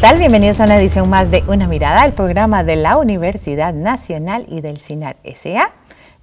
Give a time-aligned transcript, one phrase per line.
[0.00, 0.18] tal?
[0.20, 4.60] Bienvenidos a una edición más de Una Mirada, el programa de la Universidad Nacional y
[4.60, 5.72] del CINAR SA.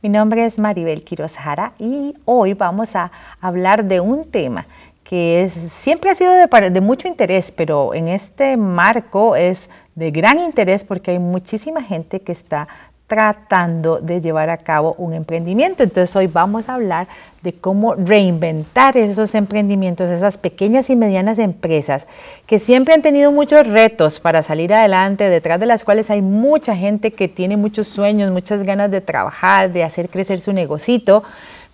[0.01, 4.65] Mi nombre es Maribel Quiroz Jara y hoy vamos a hablar de un tema
[5.03, 10.09] que es, siempre ha sido de, de mucho interés, pero en este marco es de
[10.09, 12.69] gran interés porque hay muchísima gente que está
[13.07, 15.83] tratando de llevar a cabo un emprendimiento.
[15.83, 17.07] Entonces hoy vamos a hablar
[17.45, 22.07] de cómo reinventar esos emprendimientos, esas pequeñas y medianas empresas
[22.47, 26.75] que siempre han tenido muchos retos para salir adelante, detrás de las cuales hay mucha
[26.75, 31.23] gente que tiene muchos sueños, muchas ganas de trabajar, de hacer crecer su negocito,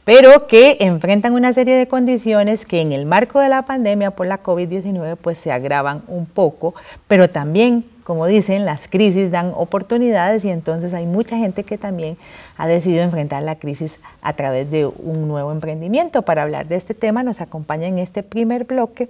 [0.03, 4.27] pero que enfrentan una serie de condiciones que en el marco de la pandemia por
[4.27, 6.75] la COVID-19 pues se agravan un poco,
[7.07, 12.17] pero también como dicen, las crisis dan oportunidades y entonces hay mucha gente que también
[12.57, 16.21] ha decidido enfrentar la crisis a través de un nuevo emprendimiento.
[16.21, 19.09] Para hablar de este tema nos acompaña en este primer bloque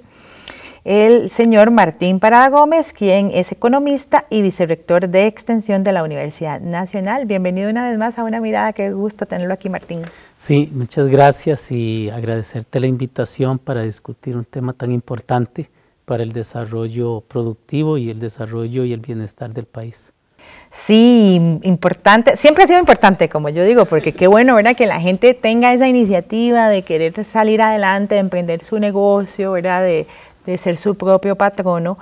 [0.83, 6.59] el señor Martín Parada Gómez, quien es economista y vicerrector de extensión de la Universidad
[6.59, 7.25] Nacional.
[7.25, 10.01] Bienvenido una vez más a una mirada, qué gusto tenerlo aquí, Martín.
[10.37, 15.69] Sí, muchas gracias y agradecerte la invitación para discutir un tema tan importante
[16.05, 20.13] para el desarrollo productivo y el desarrollo y el bienestar del país.
[20.71, 24.75] Sí, importante, siempre ha sido importante, como yo digo, porque qué bueno, ¿verdad?
[24.75, 29.83] Que la gente tenga esa iniciativa de querer salir adelante, de emprender su negocio, ¿verdad?
[29.83, 30.07] De,
[30.45, 31.97] de ser su propio patrono,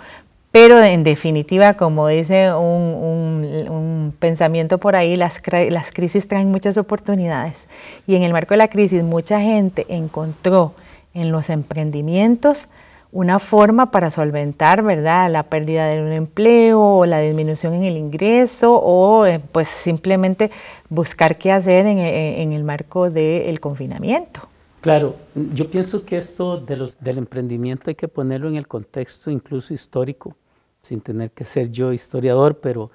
[0.51, 6.77] pero en definitiva, como dice un, un, pensamiento por ahí, las, las crisis traen muchas
[6.77, 7.67] oportunidades.
[8.07, 10.73] Y en el marco de la crisis, mucha gente encontró
[11.13, 12.67] en los emprendimientos
[13.11, 17.97] una forma para solventar, ¿verdad?, la pérdida de un empleo o la disminución en el
[17.97, 20.51] ingreso o eh, pues simplemente
[20.89, 24.41] buscar qué hacer en, en el marco del confinamiento.
[24.81, 25.15] Claro,
[25.53, 29.73] yo pienso que esto de los, del emprendimiento hay que ponerlo en el contexto incluso
[29.73, 30.35] histórico,
[30.81, 32.91] sin tener que ser yo historiador, pero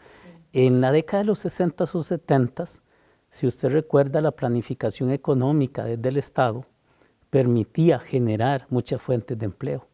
[0.52, 2.64] en la década de los 60 o 70,
[3.28, 6.64] si usted recuerda la planificación económica desde el Estado,
[7.28, 9.88] permitía generar muchas fuentes de empleo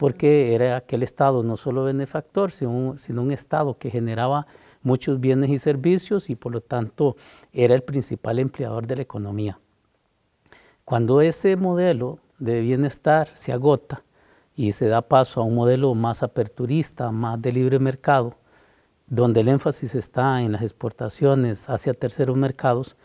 [0.00, 4.46] porque era aquel Estado no solo benefactor, sino un, Estado que generaba
[4.82, 7.18] muchos bienes y servicios y por lo tanto
[7.52, 9.60] era el principal empleador de la economía.
[10.86, 14.02] Cuando ese modelo de bienestar se agota
[14.56, 18.38] y se da paso a un modelo más aperturista, más de libre mercado,
[19.06, 22.96] donde el énfasis está en las exportaciones hacia terceros mercados,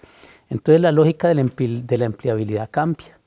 [0.48, 3.20] entonces la lógica de la empleabilidad cambia.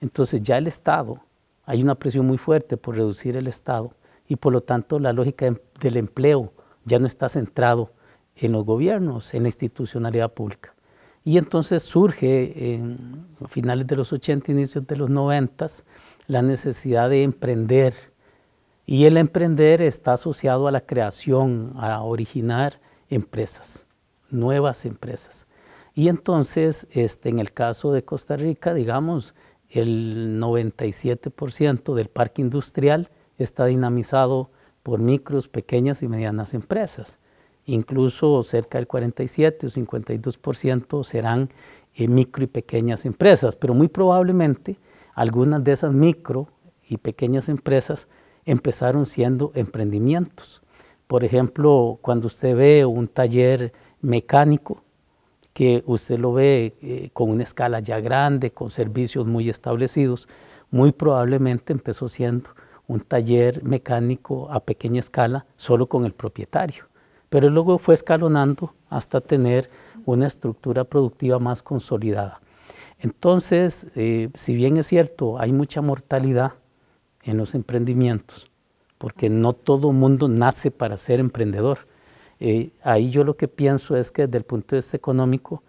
[0.00, 1.25] Entonces ya el Estado
[1.66, 3.92] hay una presión muy fuerte por reducir el Estado
[4.28, 6.52] y por lo tanto la lógica em, del empleo
[6.84, 7.92] ya no está centrado
[8.36, 10.74] en los gobiernos, en la institucionalidad pública.
[11.24, 15.66] Y entonces surge en finales de los 80, inicios de los 90,
[16.28, 17.94] la necesidad de emprender.
[18.86, 23.88] Y el emprender está asociado a la creación, a originar empresas,
[24.30, 25.48] nuevas empresas.
[25.94, 29.34] Y entonces, este, en el caso de Costa Rica, digamos,
[29.80, 34.50] el 97% del parque industrial está dinamizado
[34.82, 37.18] por micros, pequeñas y medianas empresas.
[37.64, 41.48] Incluso cerca del 47 o 52% serán
[41.94, 44.78] eh, micro y pequeñas empresas, pero muy probablemente
[45.14, 46.48] algunas de esas micro
[46.88, 48.08] y pequeñas empresas
[48.44, 50.62] empezaron siendo emprendimientos.
[51.06, 54.84] Por ejemplo, cuando usted ve un taller mecánico,
[55.56, 60.28] que usted lo ve eh, con una escala ya grande, con servicios muy establecidos,
[60.70, 62.50] muy probablemente empezó siendo
[62.86, 66.84] un taller mecánico a pequeña escala solo con el propietario,
[67.30, 69.70] pero luego fue escalonando hasta tener
[70.04, 72.42] una estructura productiva más consolidada.
[72.98, 76.52] Entonces, eh, si bien es cierto, hay mucha mortalidad
[77.22, 78.50] en los emprendimientos,
[78.98, 81.86] porque no todo mundo nace para ser emprendedor,
[82.40, 85.62] eh, ahí yo lo que pienso es que desde el punto de vista económico,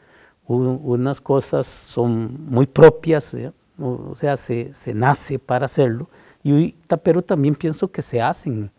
[0.47, 3.51] unas cosas son muy propias, ¿eh?
[3.77, 6.07] o sea, se, se, nace para hacerlo,
[6.41, 8.71] y, pero también pienso que se hacen.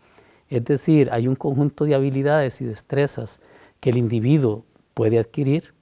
[0.49, 3.39] Es decir, hay un conjunto de habilidades y destrezas
[3.79, 4.65] que el individuo
[4.95, 5.73] puede adquirir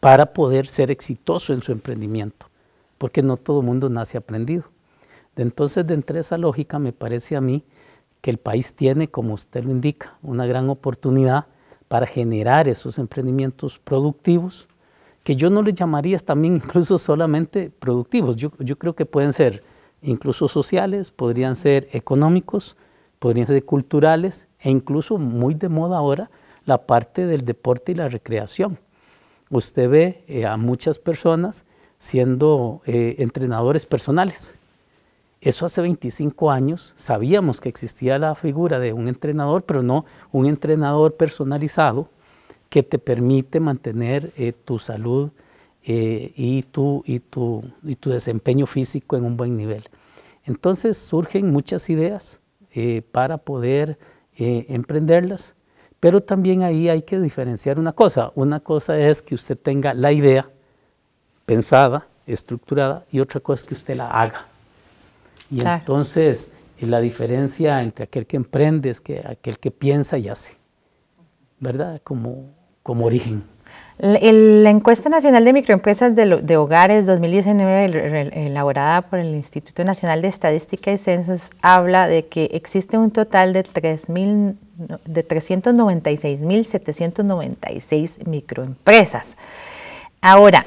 [0.00, 2.46] para poder ser exitoso en su emprendimiento,
[2.96, 4.64] porque no todo el mundo nace aprendido.
[5.36, 7.64] Entonces, de entre esa lógica, me parece a mí
[8.24, 11.44] que el país tiene, como usted lo indica, una gran oportunidad
[11.88, 14.66] para generar esos emprendimientos productivos,
[15.22, 19.62] que yo no les llamaría también incluso solamente productivos, yo, yo creo que pueden ser
[20.00, 22.78] incluso sociales, podrían ser económicos,
[23.18, 26.30] podrían ser culturales e incluso muy de moda ahora
[26.64, 28.78] la parte del deporte y la recreación.
[29.50, 31.66] Usted ve eh, a muchas personas
[31.98, 34.56] siendo eh, entrenadores personales
[35.44, 40.46] Eso hace 25 años sabíamos que existía la figura de un entrenador, pero no un
[40.46, 42.08] entrenador personalizado
[42.70, 45.32] que te permite mantener eh, tu salud
[45.82, 49.84] eh, y, tu, y, tu, y, tu, desempeño físico en un buen nivel.
[50.44, 52.40] Entonces surgen muchas ideas
[52.74, 53.98] eh, para poder
[54.36, 55.54] emprenderlas,
[56.00, 58.32] pero también ahí hay que diferenciar una cosa.
[58.34, 60.48] Una cosa es que usted tenga la idea
[61.44, 64.53] pensada, estructurada, y otra cosa es que usted la haga.
[65.50, 66.48] Y entonces
[66.86, 70.58] la diferencia entre aquel que emprende es que aquel que piensa y hace,
[71.60, 72.02] ¿verdad?
[72.02, 72.50] Como,
[72.82, 73.44] como origen.
[73.98, 80.90] La encuesta nacional de microempresas de, hogares 2019, elaborada por el Instituto Nacional de Estadística
[80.90, 89.36] y Censos, habla de que existe un total de, 3, de 396.796 microempresas.
[90.20, 90.66] Ahora,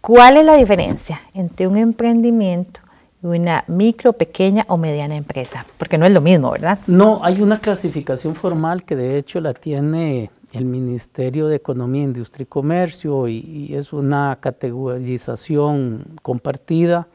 [0.00, 2.80] ¿cuál es la diferencia entre un emprendimiento
[3.22, 5.66] una micro, pequeña o mediana empresa?
[5.78, 6.78] Porque no es lo mismo, ¿verdad?
[6.86, 12.44] No, hay una clasificación formal que de hecho la tiene el Ministerio de Economía, Industria
[12.44, 17.08] y Comercio y, es una categorización compartida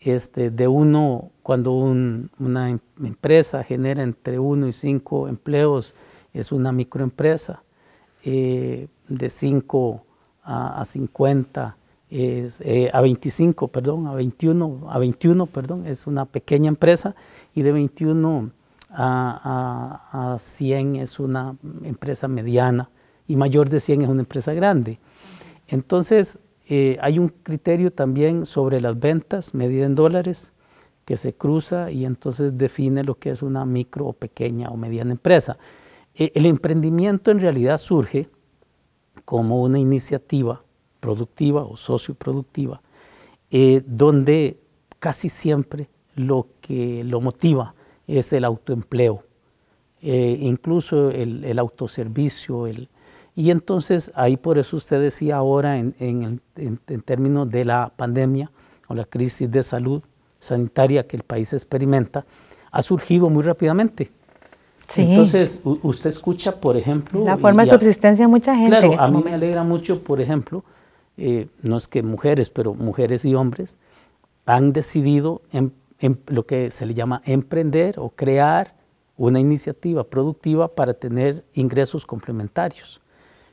[0.00, 5.94] este, de uno, cuando una em, empresa genera entre uno y cinco empleos,
[6.32, 7.62] es una microempresa,
[8.24, 10.04] eh, de 5
[10.42, 11.76] a, a 50
[12.10, 17.14] es, eh, a 25, perdón, a 21, a 21, perdón, es una pequeña empresa
[17.54, 18.50] y de 21
[18.90, 22.90] a, a, 100 es una empresa mediana
[23.26, 24.98] y mayor de 100 es una empresa grande.
[25.66, 30.52] Entonces, eh, hay un criterio también sobre las ventas medida en dólares
[31.04, 35.12] que se cruza y entonces define lo que es una micro o pequeña o mediana
[35.12, 35.58] empresa.
[36.14, 38.28] Eh, el emprendimiento en realidad surge
[39.24, 40.62] como una iniciativa
[41.00, 42.80] productiva o socioproductiva,
[43.50, 44.58] eh, donde
[44.98, 47.74] casi siempre lo que lo motiva
[48.06, 49.24] es el autoempleo,
[50.02, 52.66] eh, incluso el, autoservicio.
[52.66, 52.88] El,
[53.34, 58.50] y entonces ahí por eso usted decía ahora en, en, en, términos de la pandemia
[58.88, 60.02] o la crisis de salud
[60.38, 62.24] sanitaria que el país experimenta,
[62.70, 64.10] ha surgido muy rápidamente.
[64.96, 67.22] Entonces, usted escucha, por ejemplo...
[67.22, 68.70] La forma de subsistencia de mucha gente.
[68.70, 70.64] Claro, a este mí me alegra mucho, por ejemplo,
[71.18, 73.76] eh, no es que mujeres, pero mujeres y hombres,
[74.46, 75.74] han decidido en,
[76.28, 78.76] lo que se le llama emprender o crear
[79.16, 83.00] una iniciativa productiva para tener ingresos complementarios.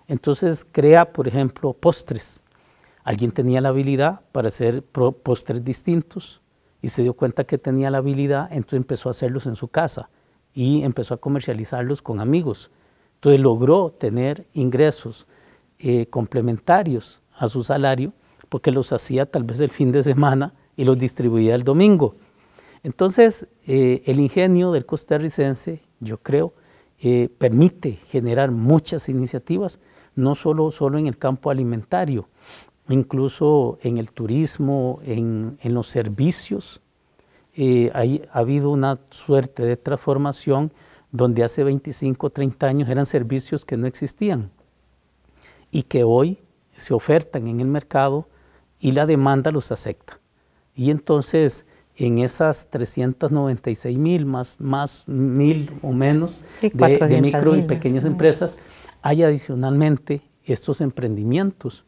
[0.08, 2.40] Entonces crea, por ejemplo, postres.
[3.04, 6.42] Alguien tenía la habilidad para hacer postres distintos
[6.84, 10.10] y se dio cuenta que tenía la habilidad, entonces empezó a hacerlos en su casa
[10.54, 12.70] y empezó a comercializarlos con amigos.
[13.16, 15.26] Entonces logró tener ingresos
[15.80, 18.14] eh, complementarios a su salario
[18.50, 22.16] porque los hacía tal vez el fin de semana y los distribuía el domingo.
[22.84, 26.54] Entonces, eh, el ingenio del costarricense, yo creo,
[27.00, 29.80] eh, permite generar muchas iniciativas,
[30.16, 32.30] no solo, solo en el campo alimentario,
[32.88, 36.82] incluso en el turismo, en, los servicios.
[37.56, 37.92] Eh,
[38.32, 40.72] ha habido una suerte de transformación
[41.12, 44.52] donde hace 25 o 30 años eran servicios que no existían
[45.72, 46.40] y que hoy
[46.76, 48.28] se ofertan en el mercado
[48.80, 50.20] y la demanda los acepta.
[50.76, 51.66] Y entonces
[51.98, 58.58] en esas 396 mil, más, más mil o menos de, micro y pequeñas empresas,
[59.02, 61.86] hay adicionalmente estos emprendimientos,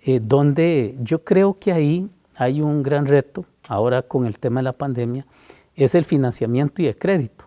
[0.00, 4.64] eh, donde yo creo que ahí hay un gran reto, ahora con el tema de
[4.64, 5.26] la pandemia,
[5.74, 7.46] es el financiamiento y el crédito.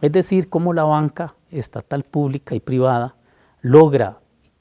[0.00, 3.14] Es decir, cómo la banca estatal, pública y privada
[3.60, 4.18] logra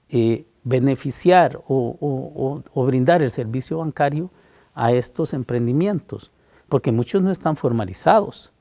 [0.10, 4.30] eh, beneficiar o, brindar el servicio bancario
[4.74, 6.32] a estos emprendimientos,
[6.70, 8.52] porque muchos no están formalizados.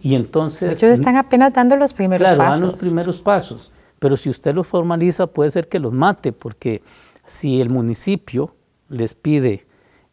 [0.00, 0.70] Y entonces...
[0.70, 2.36] Muchos están apenas dando los primeros pasos.
[2.36, 6.32] Claro, dan los primeros pasos, pero si usted los formaliza puede ser que los mate,
[6.32, 6.82] porque
[7.24, 8.54] si el municipio
[8.88, 9.66] les pide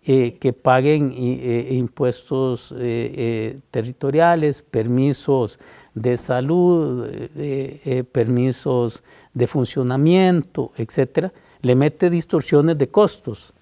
[0.07, 5.59] eh, que paguen eh, impuestos eh, territoriales, permisos
[5.93, 7.07] de salud,
[8.11, 9.03] permisos
[9.35, 13.53] de funcionamiento, etcétera, le mete distorsiones de costos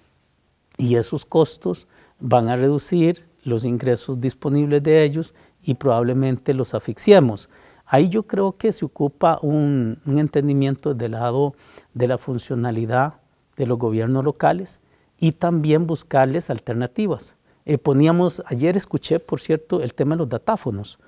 [0.78, 1.86] y esos costos
[2.18, 7.50] van a reducir los ingresos disponibles de ellos y probablemente los asfixiemos.
[7.86, 11.54] Ahí yo creo que se ocupa un, entendimiento del lado
[11.92, 13.20] de la funcionalidad
[13.56, 14.80] de los gobiernos locales
[15.18, 17.36] y también buscarles alternativas.
[17.66, 20.98] Eh, poníamos, ayer escuché, por cierto, el tema de los datáfonos.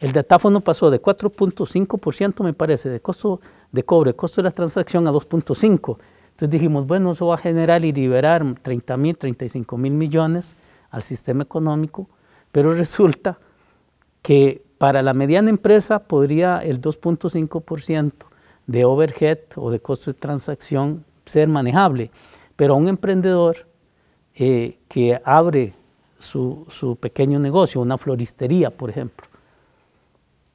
[0.00, 3.40] El datáfono pasó de 4.5%, me parece, de costo
[3.70, 5.98] de cobre, costo de la transacción a 2.5%.
[6.30, 10.56] Entonces dijimos, bueno, eso va a generar y liberar 30 mil, 35 mil millones
[10.90, 12.08] al sistema económico.
[12.50, 13.38] Pero resulta
[14.22, 18.12] que para la mediana empresa podría el 2.5%
[18.66, 22.10] de overhead o de costo de transacción ser manejable,
[22.56, 23.66] pero a un emprendedor
[24.34, 25.74] eh, que abre
[26.18, 29.26] su, su, pequeño negocio, una floristería, por ejemplo,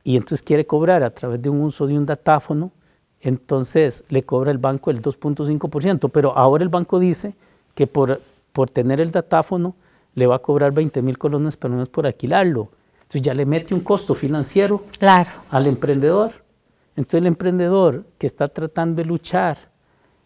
[0.06, 2.72] y entonces quiere cobrar a través de un uso de un datáfono,
[3.20, 7.34] entonces le cobra el banco el 2.5%, pero ahora el banco dice
[7.74, 8.22] que por,
[8.54, 9.76] por tener el datáfono
[10.14, 12.70] le va a cobrar 20 mil colones, pero no es por alquilarlo.
[12.98, 15.32] Entonces ya le mete un costo financiero claro.
[15.50, 16.34] al emprendedor.
[16.96, 19.58] Entonces el emprendedor que está tratando de luchar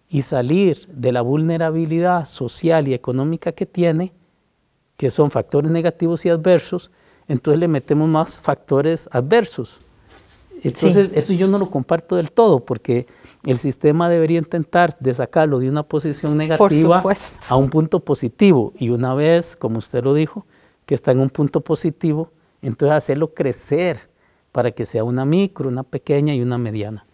[0.09, 4.12] y salir de la vulnerabilidad social y económica que tiene,
[4.98, 6.91] que son factores negativos y adversos,
[7.29, 9.81] entonces le metemos más factores adversos.
[10.62, 13.07] Entonces eso yo no lo comparto del todo porque
[13.45, 17.01] el sistema debería intentar de sacarlo de una posición negativa
[17.48, 18.74] a un punto positivo.
[18.77, 20.45] Y una vez, como usted lo dijo,
[20.86, 22.31] que está en un punto positivo,
[22.62, 24.09] entonces hacerlo crecer
[24.51, 27.05] para que sea una micro, una pequeña y una mediana.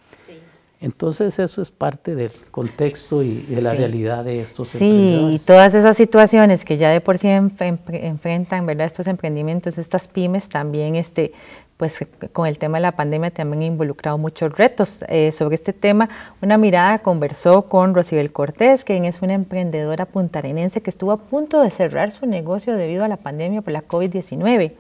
[0.86, 5.40] Entonces eso es parte del contexto y de la realidad de estos sí, Sí, y
[5.40, 8.86] todas esas situaciones que ya de por sí enfrentan ¿verdad?
[8.86, 11.34] estos emprendimientos, estas pymes, también este,
[11.78, 15.04] pues con el tema de la pandemia también ha involucrado muchos retos.
[15.08, 16.08] Eh, sobre este tema,
[16.44, 21.62] una mirada conversó con Rosibel Cortés, quien es una emprendedora puntarenense que estuvo a punto
[21.62, 24.74] de cerrar su negocio debido a la pandemia por la COVID-19,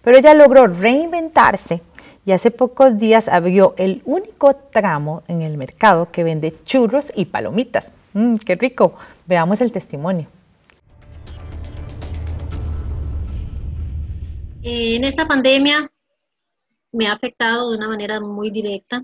[0.00, 1.82] pero ella logró reinventarse
[2.30, 7.24] y hace pocos días abrió el único tramo en el mercado que vende churros y
[7.24, 7.90] palomitas.
[8.12, 8.94] Mm, ¡Qué rico!
[9.26, 10.28] Veamos el testimonio.
[14.62, 15.90] En esa pandemia
[16.92, 19.02] me ha afectado de una manera muy directa.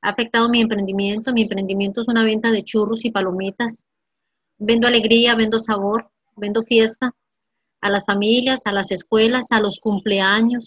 [0.00, 1.34] Ha afectado mi emprendimiento.
[1.34, 3.84] Mi emprendimiento es una venta de churros y palomitas.
[4.56, 7.14] Vendo alegría, vendo sabor, vendo fiesta
[7.82, 10.66] a las familias, a las escuelas, a los cumpleaños.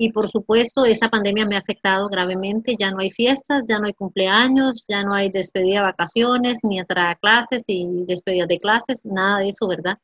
[0.00, 2.76] Y por supuesto, esa pandemia me ha afectado gravemente.
[2.78, 6.78] Ya no hay fiestas, ya no hay cumpleaños, ya no hay despedida de vacaciones, ni
[6.78, 9.98] entrada a clases y despedida de clases, nada de eso, ¿verdad?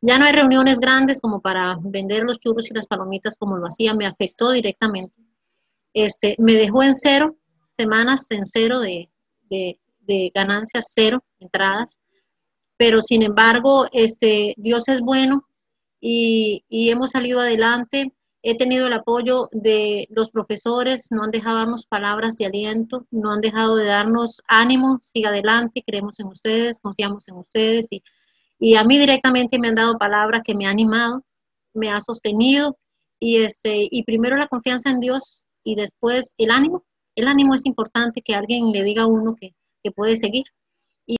[0.00, 3.66] Ya no hay reuniones grandes como para vender los churros y las palomitas como lo
[3.66, 5.18] hacía, me afectó directamente.
[5.92, 7.36] Este, me dejó en cero,
[7.76, 9.10] semanas en cero de,
[10.32, 11.98] ganancias, cero entradas,
[12.76, 15.48] pero sin embargo, este, Dios es bueno
[16.00, 18.12] y, y hemos salido adelante.
[18.48, 23.32] He tenido el apoyo de los profesores, no han dejado darnos palabras de aliento, no
[23.32, 28.02] han dejado de darnos ánimo, siga adelante, creemos en ustedes, confiamos en ustedes y
[28.58, 31.24] y a mí directamente me han dado palabras que me han animado,
[31.74, 32.78] me ha sostenido
[33.20, 36.84] y, este, y primero la confianza en Dios y después el ánimo.
[37.14, 40.44] El ánimo es importante que alguien le diga a uno que, que puede seguir.
[41.06, 41.16] Y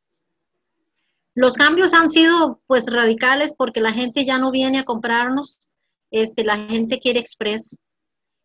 [1.35, 5.59] los cambios han sido pues radicales porque la gente ya no viene a comprarnos,
[6.23, 7.77] este, la gente quiere express.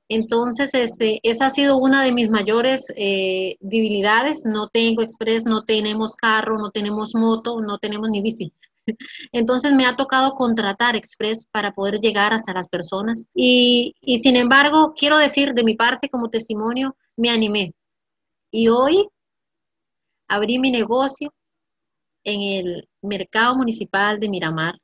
[0.10, 4.42] Entonces, este, esa ha sido una de mis mayores eh, debilidades.
[4.46, 8.54] No tengo express, no tenemos carro, no tenemos moto, no tenemos ni bici.
[9.32, 13.26] Entonces me ha tocado contratar Express para poder llegar hasta las personas.
[13.34, 17.74] Y, sin embargo, quiero decir de mi parte como testimonio, me animé.
[18.52, 19.08] Y hoy
[20.28, 21.34] abrí mi negocio
[22.24, 24.80] en el mercado municipal de Miramar,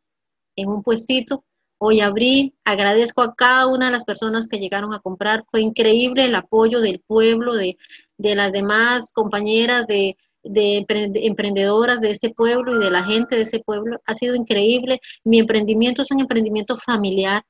[0.56, 1.44] en un puestito.
[1.80, 5.46] Hoy abrí, agradezco a cada una de las personas que llegaron a comprar.
[5.52, 7.78] Fue increíble el apoyo del pueblo, de,
[8.18, 13.44] de las demás compañeras, de, de emprendedoras de ese pueblo y de la gente de
[13.44, 14.02] ese pueblo.
[14.06, 15.00] Ha sido increíble.
[15.24, 17.44] Mi emprendimiento es un emprendimiento familiar.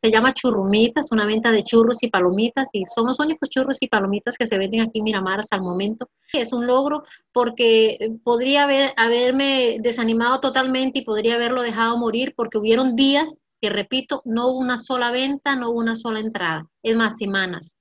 [0.00, 3.88] Se llama Churrumitas, una venta de churros y palomitas y son los únicos churros y
[3.88, 6.08] palomitas que se venden aquí en Miramar hasta el momento.
[6.32, 12.58] Es un logro porque podría haber, haberme desanimado totalmente y podría haberlo dejado morir porque
[12.58, 16.66] hubieron días que, repito, no hubo una sola venta, no hubo una sola entrada.
[16.82, 17.76] Es más, semanas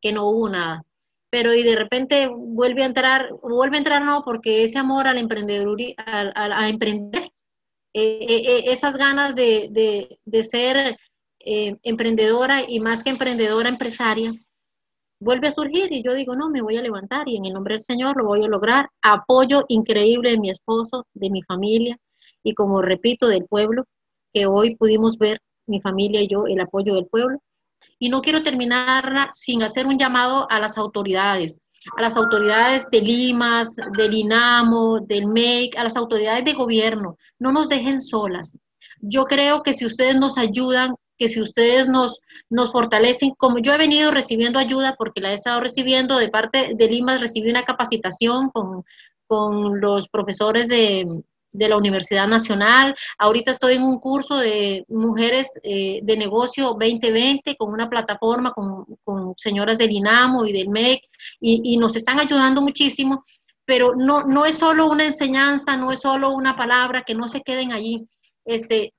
[0.00, 0.84] que no hubo nada
[1.30, 5.18] pero y de repente vuelve a entrar, vuelve a entrar no, porque ese amor al
[5.18, 7.30] emprendedor, a, emprender,
[7.92, 10.98] eh, eh, eh, esas ganas de, ser
[11.40, 14.32] emprendedora y más que emprendedora, empresaria,
[15.20, 17.74] vuelve a surgir y yo digo, no, me voy a levantar y en el nombre
[17.74, 18.88] del Señor lo voy a lograr.
[19.02, 21.98] Apoyo increíble de mi esposo, de mi familia
[22.42, 23.84] y como repito, del pueblo,
[24.38, 27.42] que hoy pudimos ver, mi familia y yo, el apoyo del pueblo
[27.98, 31.60] y no quiero terminarla sin hacer un llamado a las autoridades,
[31.96, 37.18] a las autoridades de Limas, del INAMO, del MEC, a las autoridades de gobierno.
[37.40, 38.60] No nos dejen solas.
[39.00, 43.74] Yo creo que si ustedes nos ayudan, que si ustedes nos, nos fortalecen, como yo
[43.74, 47.64] he venido recibiendo ayuda, porque la he estado recibiendo de parte de Limas, recibí una
[47.64, 48.84] capacitación con,
[49.26, 51.04] con los profesores de,
[51.58, 52.94] de la Universidad Nacional.
[53.18, 59.34] Ahorita estoy en un curso de mujeres eh, de negocio 2020 con una plataforma con,
[59.36, 61.02] señoras del INAMO y del MEC
[61.40, 63.24] y, nos están ayudando muchísimo,
[63.64, 67.42] pero no, no es solo una enseñanza, no es solo una palabra, que no se
[67.42, 68.08] queden allí.
[68.44, 68.94] Este,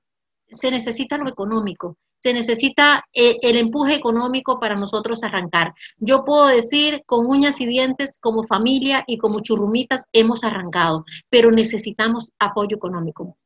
[0.48, 5.72] se necesita lo económico se necesita eh, el empuje económico para nosotros arrancar.
[5.98, 11.50] Yo puedo decir con uñas y dientes, como familia y como churrumitas, hemos arrancado, pero
[11.50, 13.36] necesitamos apoyo económico.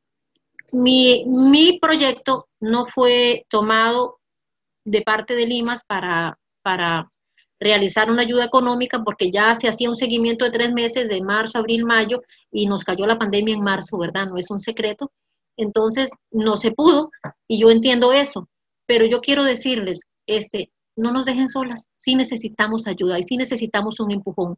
[0.71, 4.19] Mi, mi proyecto no fue tomado
[4.83, 7.09] de parte de Limas para, para
[7.59, 11.57] realizar una ayuda económica porque ya se hacía un seguimiento de tres meses, de marzo,
[11.57, 14.27] abril, mayo, y nos cayó la pandemia en marzo, ¿verdad?
[14.27, 15.11] No es un secreto.
[15.57, 17.11] Entonces, no se pudo
[17.47, 18.49] y yo entiendo eso.
[18.85, 23.99] Pero yo quiero decirles, ese, no nos dejen solas, sí necesitamos ayuda y sí necesitamos
[23.99, 24.57] un empujón.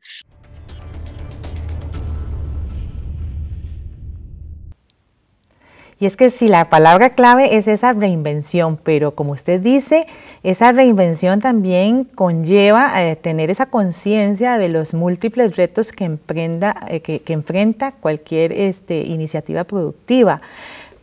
[6.00, 10.06] Y es que si la palabra clave es esa reinvención, pero como usted dice,
[10.44, 17.00] esa reinvención también conlleva eh, tener esa conciencia de los múltiples retos que, emprenda, eh,
[17.00, 20.40] que, enfrenta cualquier este, iniciativa productiva.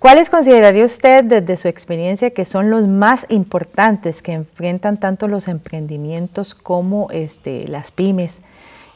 [0.04, 5.48] ¿Cuáles consideraría usted desde su experiencia que son los más importantes que enfrentan tanto los
[5.48, 8.42] emprendimientos como este, las pymes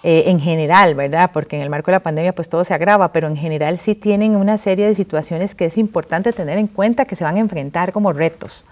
[0.03, 1.31] eh, en general, verdad?
[1.33, 3.95] Porque en el marco de la pandemia pues todo se agrava, pero en general sí
[3.95, 7.41] tienen una serie de situaciones que es importante tener en cuenta que se van a
[7.41, 8.67] enfrentar como retos.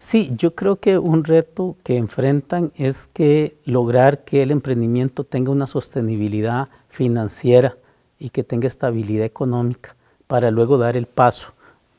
[0.00, 5.52] Sí, yo creo que un reto que enfrentan es que lograr que el emprendimiento tenga
[5.52, 7.76] una sostenibilidad financiera
[8.18, 9.95] y que tenga estabilidad económica
[10.26, 11.52] para luego dar el paso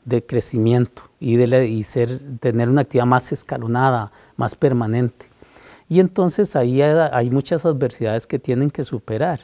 [0.04, 5.26] de crecimiento y, de ser, tener una actividad más escalonada, más permanente.
[5.88, 9.40] Y entonces ahí hay, muchas adversidades que tienen que superar.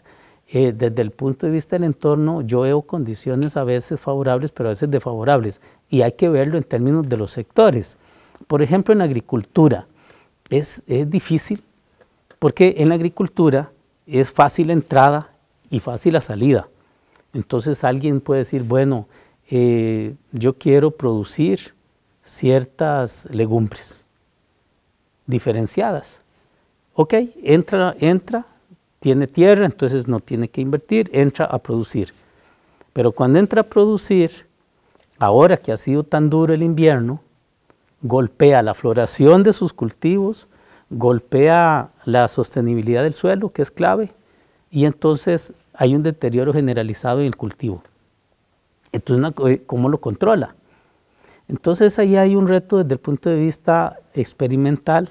[0.48, 4.68] Eh, desde el punto de vista del entorno, yo veo condiciones a veces favorables, pero
[4.68, 5.60] a veces desfavorables.
[5.88, 7.96] Y hay que verlo en términos de los sectores.
[8.46, 9.86] Por ejemplo, en la agricultura
[10.50, 11.62] es, es difícil,
[12.38, 13.70] porque en la agricultura
[14.06, 15.30] es fácil la entrada
[15.70, 16.68] y fácil la salida.
[17.34, 19.06] Entonces alguien puede decir, bueno,
[19.50, 21.74] eh, yo quiero producir
[22.22, 24.04] ciertas legumbres
[25.26, 26.20] diferenciadas.
[26.94, 28.46] Ok, entra, entra,
[29.00, 32.14] tiene tierra, entonces no tiene que invertir, entra a producir.
[32.92, 34.46] Pero cuando entra a producir,
[35.18, 37.20] ahora que ha sido tan duro el invierno,
[38.00, 40.46] golpea la floración de sus cultivos,
[40.88, 44.12] golpea la sostenibilidad del suelo, que es clave,
[44.70, 47.82] y entonces hay un deterioro generalizado en el cultivo.
[48.92, 50.54] Entonces, ¿cómo lo controla?
[51.48, 55.10] Entonces ahí hay un reto desde el punto de vista experimental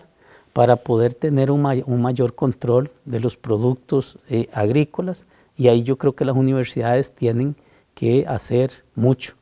[0.53, 1.61] para poder tener un,
[2.01, 7.55] mayor control de los productos eh, agrícolas y ahí yo creo que las universidades tienen
[7.93, 9.35] que hacer mucho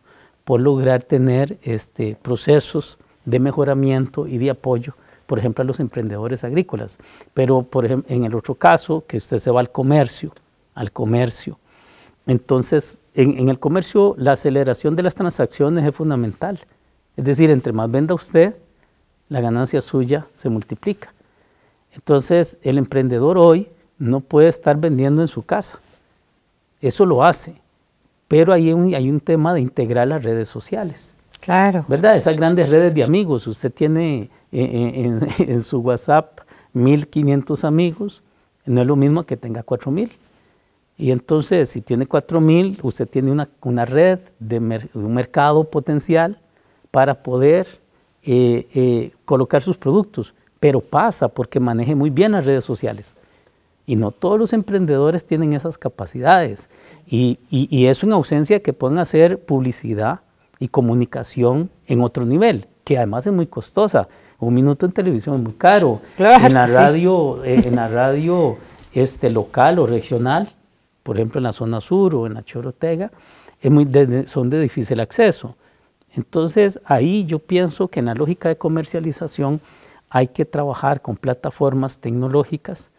[0.44, 4.96] por lograr tener este, procesos de mejoramiento y de apoyo,
[5.28, 6.98] por ejemplo, a los emprendedores agrícolas.
[7.34, 10.34] Pero por ejemplo, en el otro caso, que usted se va al comercio,
[10.74, 11.60] al comercio.
[12.26, 16.60] Entonces, en, el comercio la aceleración de las transacciones es fundamental.
[17.18, 18.56] Es decir, entre más venda usted,
[19.30, 21.14] la ganancia suya se multiplica.
[21.94, 25.80] Entonces, el emprendedor hoy no puede estar vendiendo en su casa.
[26.80, 27.56] Eso lo hace.
[28.28, 31.14] Pero hay un, hay un tema de integrar las redes sociales.
[31.42, 31.86] Claro.
[31.88, 32.16] ¿Verdad?
[32.16, 33.46] Esas grandes redes de amigos.
[33.46, 36.40] Usted tiene en, en su WhatsApp
[36.74, 38.24] 1500 amigos.
[38.66, 40.12] No es lo mismo que tenga 4000.
[41.02, 44.60] Y entonces, si tiene 4.000, usted tiene una, red de
[44.94, 46.40] un mercado potencial
[46.92, 47.66] para poder
[48.22, 50.36] eh, eh, colocar sus productos.
[50.60, 53.16] Pero pasa porque maneje muy bien las redes sociales.
[53.88, 56.70] Y no todos los emprendedores tienen esas capacidades.
[57.08, 60.20] Y, y, eso en ausencia de que puedan hacer publicidad
[60.60, 64.08] y comunicación en otro nivel, que además es muy costosa.
[64.38, 66.00] Un minuto en televisión es muy caro.
[66.20, 68.58] en la radio, eh, en la radio
[68.94, 70.54] este, local o regional
[71.04, 73.12] por ejemplo en la zona sur o en la Chorotega,
[73.62, 73.88] es muy
[74.26, 75.56] son de difícil acceso.
[76.14, 79.62] Entonces ahí yo pienso que en la lógica de comercialización
[80.10, 82.92] hay que trabajar con plataformas tecnológicas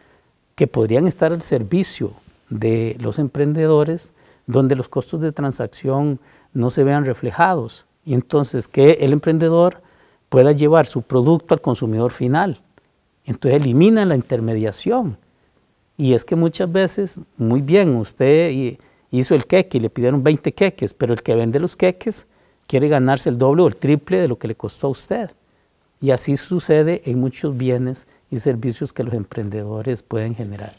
[0.54, 2.12] que podrían estar al servicio
[2.48, 4.14] de los emprendedores,
[4.46, 6.20] donde los costos de transacción
[6.52, 7.86] no se vean reflejados.
[8.04, 9.82] Y entonces que el emprendedor
[10.28, 12.60] pueda llevar su producto al consumidor final.
[13.24, 15.18] Entonces elimina la intermediación
[16.02, 18.76] y es que muchas veces, muy bien, usted
[19.12, 22.26] hizo el queque y le pidieron 20 queques, pero el que vende los queques
[22.66, 25.30] quiere ganarse el doble o el triple de lo que le costó a usted.
[26.00, 30.74] Y así sucede en muchos bienes y servicios que los emprendedores pueden generar.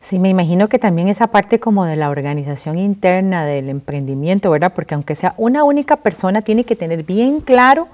[0.00, 4.72] Sí, me imagino que también esa parte como de la organización interna del emprendimiento, ¿verdad?
[4.74, 7.86] Porque aunque sea una única persona, tiene que tener bien claro,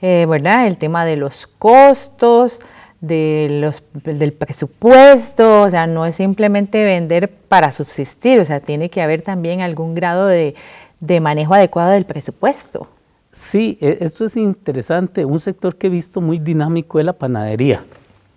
[0.00, 0.68] eh, ¿verdad?
[0.68, 2.60] El tema de los costos,
[3.00, 8.90] de los, del presupuesto, o sea, no es simplemente vender para subsistir, o sea, tiene
[8.90, 10.54] que haber también algún grado de,
[11.00, 12.88] de manejo adecuado del presupuesto.
[13.36, 15.26] Sí, e, esto es interesante.
[15.26, 17.84] Un sector que he visto muy dinámico es la panadería.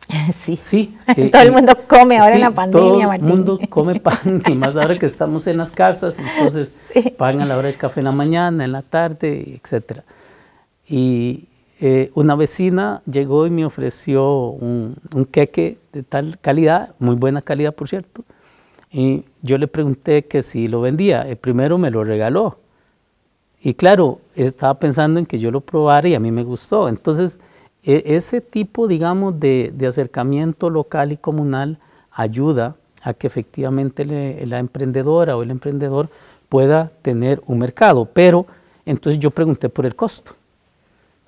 [0.34, 4.00] Sí, sí eh, todo el mundo come ahora en la pandemia, Todo el mundo come
[4.00, 6.74] pan, y más ahora que estamos en las casas, entonces
[7.16, 10.00] pan a la hora del café en la mañana, en la tarde, etc.
[10.88, 11.49] Y
[11.80, 17.42] eh, una vecina llegó y me ofreció un, un, queque de tal calidad, muy buena
[17.42, 18.24] calidad por cierto,
[18.92, 21.22] y yo le pregunté que si lo vendía.
[21.22, 22.58] El primero me lo regaló,
[23.62, 26.88] y claro, estaba pensando en que yo lo probara y a mí me gustó.
[26.88, 27.40] Entonces,
[27.84, 31.78] e, ese tipo, digamos, de, acercamiento local y comunal
[32.12, 34.06] ayuda a que efectivamente
[34.46, 36.10] la emprendedora o el emprendedor
[36.48, 38.06] pueda tener un mercado.
[38.06, 38.46] Pero
[38.86, 40.34] entonces yo pregunté por el costo.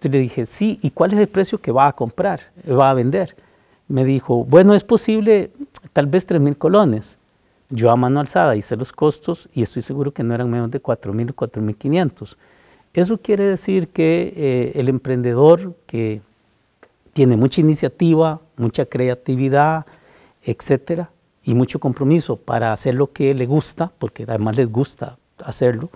[0.01, 2.93] Entonces le dije, sí, ¿y cuál es el precio que va a comprar, va a
[2.95, 3.35] vender?
[3.87, 5.51] Me dijo, bueno, es posible
[5.93, 7.19] tal vez 3 mil colones.
[7.69, 10.81] Yo a mano alzada hice los costos y estoy seguro que no eran menos de
[10.81, 12.35] 4.000 o 4.500.
[12.95, 16.23] Eso quiere decir que eh, el emprendedor que
[17.13, 19.85] tiene mucha iniciativa, mucha creatividad,
[20.41, 21.11] etcétera,
[21.43, 25.91] y mucho compromiso para hacer lo que le gusta, porque además les gusta hacerlo,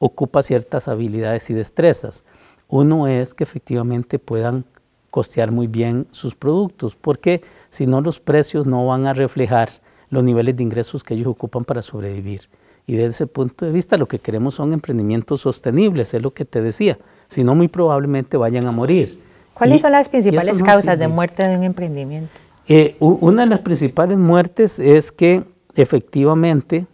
[0.00, 2.24] ocupa ciertas habilidades y destrezas.
[2.68, 4.64] Uno es que efectivamente puedan
[5.10, 9.70] costear muy bien sus productos, porque si no los precios no van a reflejar
[10.10, 12.42] los niveles de ingresos que ellos ocupan para sobrevivir.
[12.86, 16.44] Y desde ese punto de vista lo que queremos son emprendimientos sostenibles, es lo que
[16.44, 19.20] te decía, si no muy probablemente vayan a morir.
[19.54, 22.30] ¿Cuáles son las principales causas de muerte de un emprendimiento?
[22.66, 25.42] Eh, una de las principales muertes es que
[25.74, 26.86] efectivamente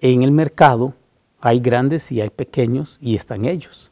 [0.00, 0.94] en el mercado
[1.40, 3.90] hay grandes y hay pequeños y están ellos.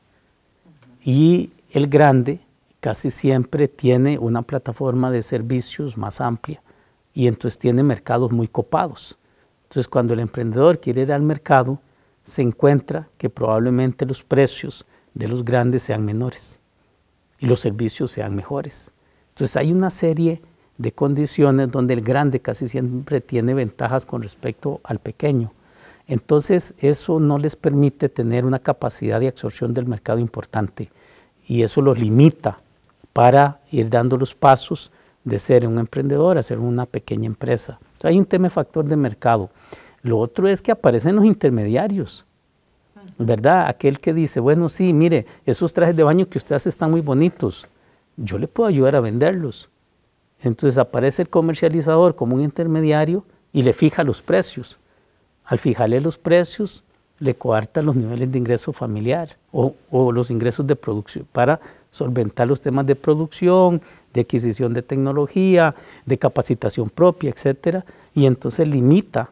[1.04, 2.40] Y el grande
[2.80, 6.62] casi siempre tiene una plataforma de servicios más amplia
[7.12, 9.18] y entonces tiene mercados muy copados.
[9.64, 11.78] Entonces cuando el emprendedor quiere ir al mercado,
[12.22, 16.58] se encuentra que probablemente los precios de los grandes sean menores
[17.38, 18.90] y los servicios sean mejores.
[19.30, 20.40] Entonces hay una serie
[20.78, 25.52] de condiciones donde el grande casi siempre tiene ventajas con respecto al pequeño.
[26.06, 30.90] Entonces eso no les permite tener una capacidad de absorción del mercado importante
[31.46, 32.60] y eso los limita
[33.12, 34.90] para ir dando los pasos
[35.24, 37.78] de ser un emprendedor a ser una pequeña empresa.
[38.02, 39.48] hay un tema de factor de mercado.
[40.02, 42.26] Lo otro es que aparecen los intermediarios,
[43.16, 43.66] ¿verdad?
[43.68, 47.00] Aquel que dice, bueno, sí, mire, esos trajes de baño que usted hace están muy
[47.00, 47.66] bonitos,
[48.16, 49.70] yo le puedo ayudar a venderlos.
[50.40, 54.78] Entonces aparece el comercializador como un intermediario y le fija los precios.
[55.44, 56.84] Al fijarle los precios,
[57.18, 59.74] le coarta los niveles de ingreso familiar o,
[60.12, 63.80] los ingresos de producción para solventar los temas de producción,
[64.12, 65.74] de adquisición de tecnología,
[66.06, 69.30] de capacitación propia, etcétera, y entonces limita,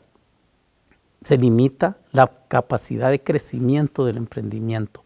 [1.22, 5.02] se limita la capacidad de crecimiento del emprendimiento.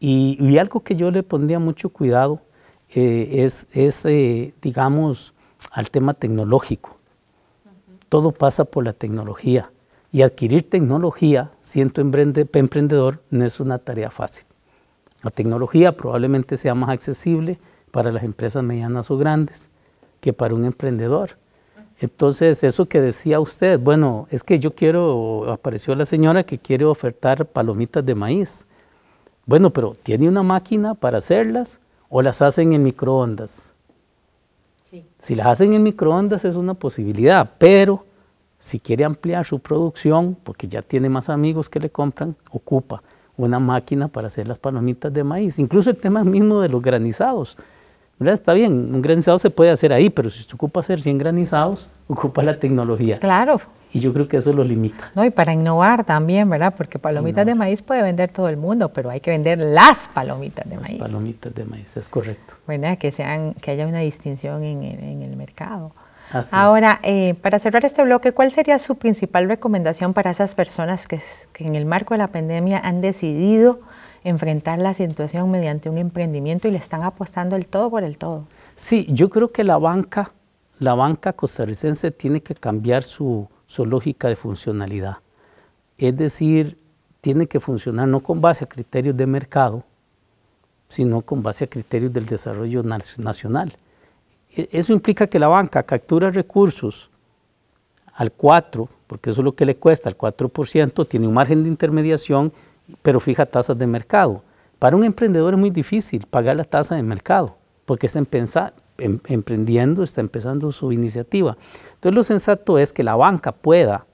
[0.00, 2.40] Y, algo que yo le pondría mucho cuidado
[2.88, 5.34] eh, es, eh, digamos,
[5.70, 6.96] al tema tecnológico.
[8.08, 9.70] Todo pasa por la tecnología
[10.12, 14.44] y adquirir tecnología, siendo emprendedor, no es una tarea fácil.
[15.22, 17.58] La tecnología probablemente sea más accesible
[17.90, 19.68] para las empresas medianas o grandes
[20.20, 21.36] que para un emprendedor.
[21.98, 26.86] Entonces, eso que decía usted, bueno, es que yo quiero, apareció la señora que quiere
[26.86, 28.66] ofertar palomitas de maíz.
[29.44, 33.74] Bueno, pero ¿tiene una máquina para hacerlas o las hacen en microondas?
[35.18, 38.06] Si las hacen en microondas es una posibilidad, pero
[38.60, 43.02] si quiere ampliar su producción, porque ya tiene más amigos que le compran, ocupa
[43.36, 45.58] una máquina para hacer las palomitas de maíz.
[45.58, 47.56] Incluso el tema mismo de los granizados.
[48.20, 51.88] Está bien, un granizado se puede hacer ahí, pero si se ocupa hacer 100 granizados,
[52.06, 53.18] ocupa la tecnología.
[53.18, 53.62] Claro.
[53.92, 55.10] Y yo creo que eso lo limita.
[55.14, 56.74] No, y para innovar también, ¿verdad?
[56.76, 60.68] Porque palomitas de maíz puede vender todo el mundo, pero hay que vender las palomitas
[60.68, 60.90] de maíz.
[60.90, 62.54] Las palomitas de maíz, es correcto.
[62.68, 62.98] ¿Verdad?
[62.98, 65.92] Que, sean, que haya una distinción en, el mercado.
[66.52, 71.20] Ahora, eh, para cerrar este bloque, ¿cuál sería su principal recomendación para esas personas que,
[71.52, 73.80] que en el marco de la pandemia han decidido
[74.22, 78.44] enfrentar la situación mediante un emprendimiento y le están apostando el todo por el todo.
[78.74, 80.32] Sí, yo creo que la banca,
[80.78, 85.18] la banca costarricense tiene que cambiar su, su lógica de funcionalidad.
[85.96, 86.78] Es decir,
[87.20, 89.84] tiene que funcionar no con base a criterios de mercado,
[90.88, 93.76] sino con base a criterios del desarrollo nacional.
[94.54, 97.10] E, eso implica que la banca captura recursos
[98.14, 101.68] al 4, porque eso es lo que le cuesta, al 4%, tiene un margen de
[101.68, 102.52] intermediación,
[103.02, 104.42] pero fija tasas de mercado.
[104.78, 108.18] Para un emprendedor es muy difícil pagar la tasa de mercado, porque está
[108.98, 111.56] em, emprendiendo, está empezando su iniciativa.
[111.94, 114.06] Entonces lo sensato es que la banca pueda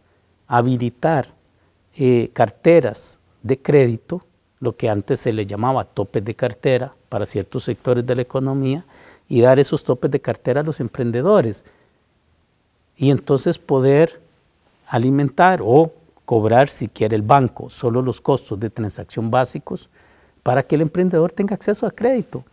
[0.49, 1.29] habilitar
[1.97, 4.23] eh, carteras de crédito,
[4.59, 8.85] lo que antes se le llamaba topes de cartera para ciertos sectores de la economía,
[9.29, 11.65] y dar esos topes de cartera a los emprendedores.
[12.97, 14.21] Y entonces poder
[14.87, 15.93] alimentar o
[16.25, 19.89] cobrar, si quiere el banco, solo los costos de transacción básicos
[20.43, 22.45] para que el emprendedor tenga acceso a crédito.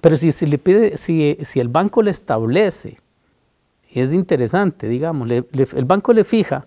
[0.00, 2.98] Pero si, si le pide, si, si, el banco le establece,
[3.92, 6.66] es interesante, digamos, el banco le fija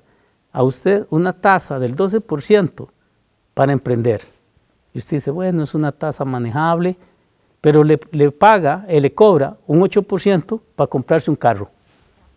[0.51, 2.89] a usted una tasa del 12%
[3.53, 4.21] para emprender.
[4.93, 6.97] Y usted dice, bueno, es una tasa manejable,
[7.61, 7.97] pero le,
[8.31, 11.69] paga, él le cobra un 8% para comprarse un carro.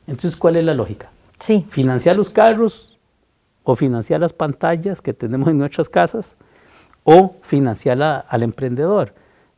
[0.06, 1.10] Entonces, ¿cuál es la lógica?
[1.40, 1.66] Sí.
[1.70, 2.98] Financiar los carros
[3.62, 6.36] o financiar las pantallas que tenemos en nuestras casas
[7.04, 9.14] o financiar al emprendedor.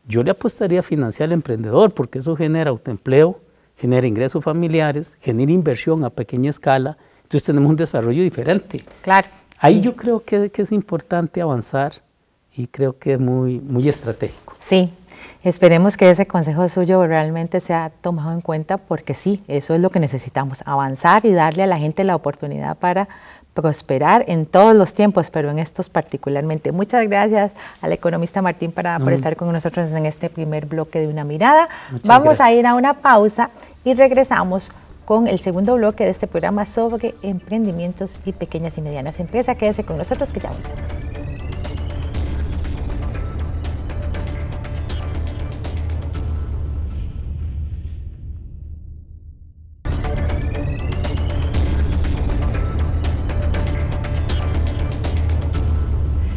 [0.07, 3.41] Yo le apostaría a financiar al emprendedor porque eso genera autoempleo,
[3.77, 6.97] genera ingresos familiares, genera inversión a pequeña escala.
[7.25, 8.85] Entonces tenemos un desarrollo diferente.
[9.03, 9.27] Claro.
[9.59, 11.95] Ahí yo creo que, que, es importante avanzar
[12.55, 14.55] y creo que es muy, muy estratégico.
[14.61, 14.93] Sí,
[15.47, 19.91] Esperemos que ese consejo suyo realmente sea tomado en cuenta porque sí, eso es lo
[19.91, 23.07] que necesitamos, avanzar y darle a la gente la oportunidad para
[23.55, 26.73] prosperar en todos los tiempos, pero en estos particularmente.
[26.73, 31.07] Muchas gracias al economista Martín para, por estar con nosotros en este primer bloque de
[31.07, 31.69] Una Mirada.
[32.09, 33.51] Vamos a ir a una pausa
[33.85, 34.73] y regresamos
[35.05, 39.57] con el segundo bloque de este programa sobre emprendimientos y pequeñas y medianas empresas.
[39.57, 41.16] Quédese con nosotros que ya volvemos.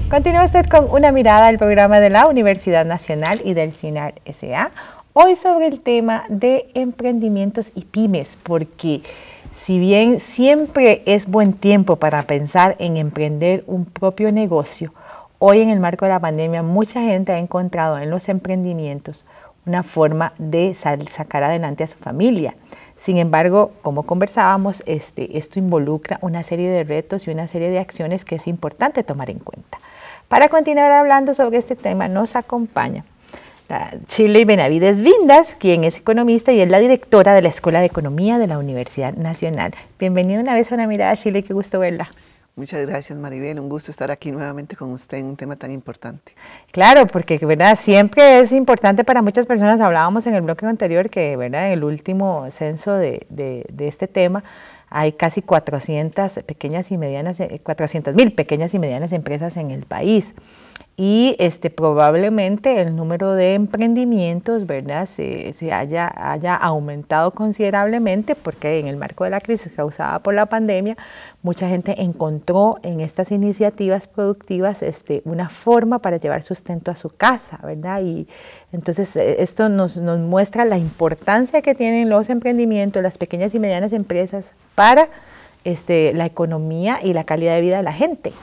[0.10, 4.72] Continúa usted con una mirada al programa de la Universidad Nacional y del CINAR SA.
[5.14, 9.04] Hoy sobre el tema de emprendimientos y pymes, porque
[9.62, 14.96] si bien siempre es buen tiempo para pensar en emprender un propio negocio,
[15.38, 19.26] hoy en el marco de la pandemia mucha gente ha encontrado en los emprendimientos
[19.68, 22.56] una forma de sacar adelante a su familia.
[22.98, 27.78] Sin embargo, como conversábamos, este, esto involucra una serie de retos y una serie de
[27.78, 29.78] acciones que es importante tomar en cuenta.
[30.30, 33.04] Para continuar hablando sobre este tema nos acompaña
[34.06, 38.38] Chile Benavides Vindas, quien es economista y es la directora de la Escuela de Economía
[38.38, 39.74] de la Universidad Nacional.
[39.98, 42.12] Bienvenida una vez a una mirada Chile, qué gusto verla.
[42.56, 46.34] Muchas gracias Maribel, un gusto estar aquí nuevamente con usted en un tema tan importante.
[46.72, 47.76] Claro, porque ¿verdad?
[47.76, 51.68] siempre es importante para muchas personas, hablábamos en el bloque anterior que ¿verdad?
[51.68, 54.44] en el último censo de, de, de este tema,
[54.90, 59.86] hay casi 400 pequeñas y medianas, 400 eh, mil pequeñas y medianas empresas en el
[59.86, 60.36] país
[61.02, 65.06] y este, probablemente el número de emprendimientos ¿verdad?
[65.06, 70.34] Se, se, haya, haya aumentado considerablemente porque en el marco de la crisis causada por
[70.34, 70.98] la pandemia,
[71.42, 77.10] mucha gente encontró en estas iniciativas productivas este, una forma para llevar sustento a su
[77.10, 78.02] casa, ¿verdad?
[78.02, 78.28] Y
[78.74, 83.60] entonces eh, esto nos, nos muestra la importancia que tienen los emprendimientos, las pequeñas y
[83.60, 85.08] medianas empresas para
[85.64, 88.34] este, la economía y la calidad de vida de la gente.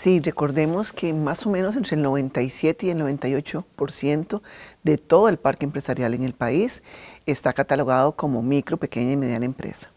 [0.00, 4.40] Sí, recordemos que más o menos entre el 97 y el 98%
[4.82, 6.82] de todo el parque empresarial en el país
[7.26, 9.90] está catalogado como micro, pequeña y mediana empresa.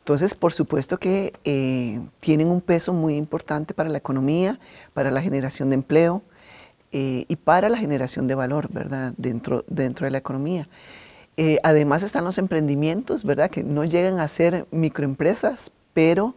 [0.00, 4.60] Entonces, por supuesto que eh, tienen un peso muy importante para la economía,
[4.92, 6.22] para la generación de empleo
[6.92, 9.14] eh, y para la generación de valor, ¿verdad?
[9.16, 10.68] Dentro, dentro de la economía.
[11.38, 13.50] Eh, además están los emprendimientos, ¿verdad?
[13.50, 16.34] Que no llegan a ser microempresas, pero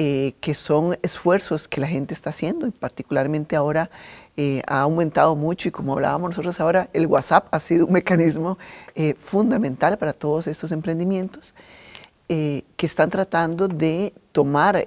[0.00, 3.90] eh, que son esfuerzos que la gente está haciendo y particularmente ahora
[4.36, 8.58] eh, ha aumentado mucho y como hablábamos nosotros ahora, el WhatsApp ha sido un mecanismo
[8.94, 11.52] eh, fundamental para todos estos emprendimientos
[12.28, 14.86] que están tratando de tomar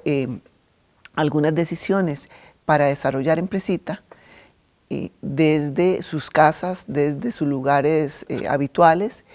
[1.15, 2.29] algunas decisiones
[2.65, 4.03] para desarrollar empresita
[5.21, 9.25] desde sus casas, desde sus lugares habituales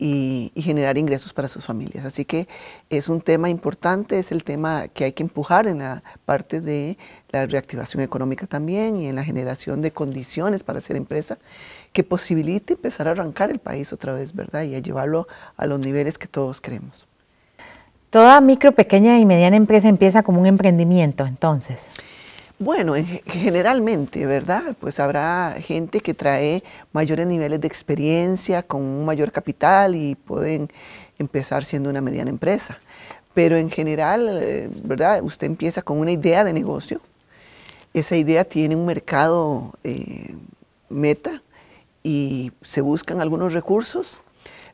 [0.00, 2.04] y, generar ingresos para sus familias.
[2.06, 2.48] Así que
[2.88, 6.96] es un tema importante, es el tema que hay que empujar en la parte de
[7.30, 11.38] la reactivación económica también y en la generación de condiciones para hacer empresa
[11.92, 14.62] que posibilite empezar a arrancar el país otra vez, ¿verdad?
[14.62, 17.06] Y a llevarlo a los niveles que todos queremos.
[18.08, 21.90] Toda micro, pequeña y mediana empresa empieza como un emprendimiento, entonces.
[22.62, 22.92] Bueno,
[23.24, 24.76] generalmente, ¿verdad?
[24.78, 30.68] Pues habrá gente que trae mayores niveles de experiencia con un mayor capital y pueden
[31.18, 32.78] empezar siendo una mediana empresa.
[33.32, 35.22] Pero en general, eh, ¿verdad?
[35.22, 37.00] Usted empieza con una idea de negocio.
[37.94, 40.34] Esa idea tiene un mercado eh,
[40.90, 41.40] meta
[42.02, 44.20] y se buscan algunos recursos.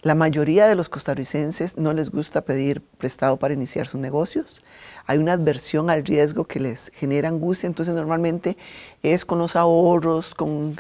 [0.03, 4.61] La mayoría de los costarricenses no les gusta pedir prestado para iniciar sus negocios.
[5.07, 8.57] Hay una adversión al riesgo que les genera angustia, entonces normalmente
[9.03, 10.77] es con los ahorros, con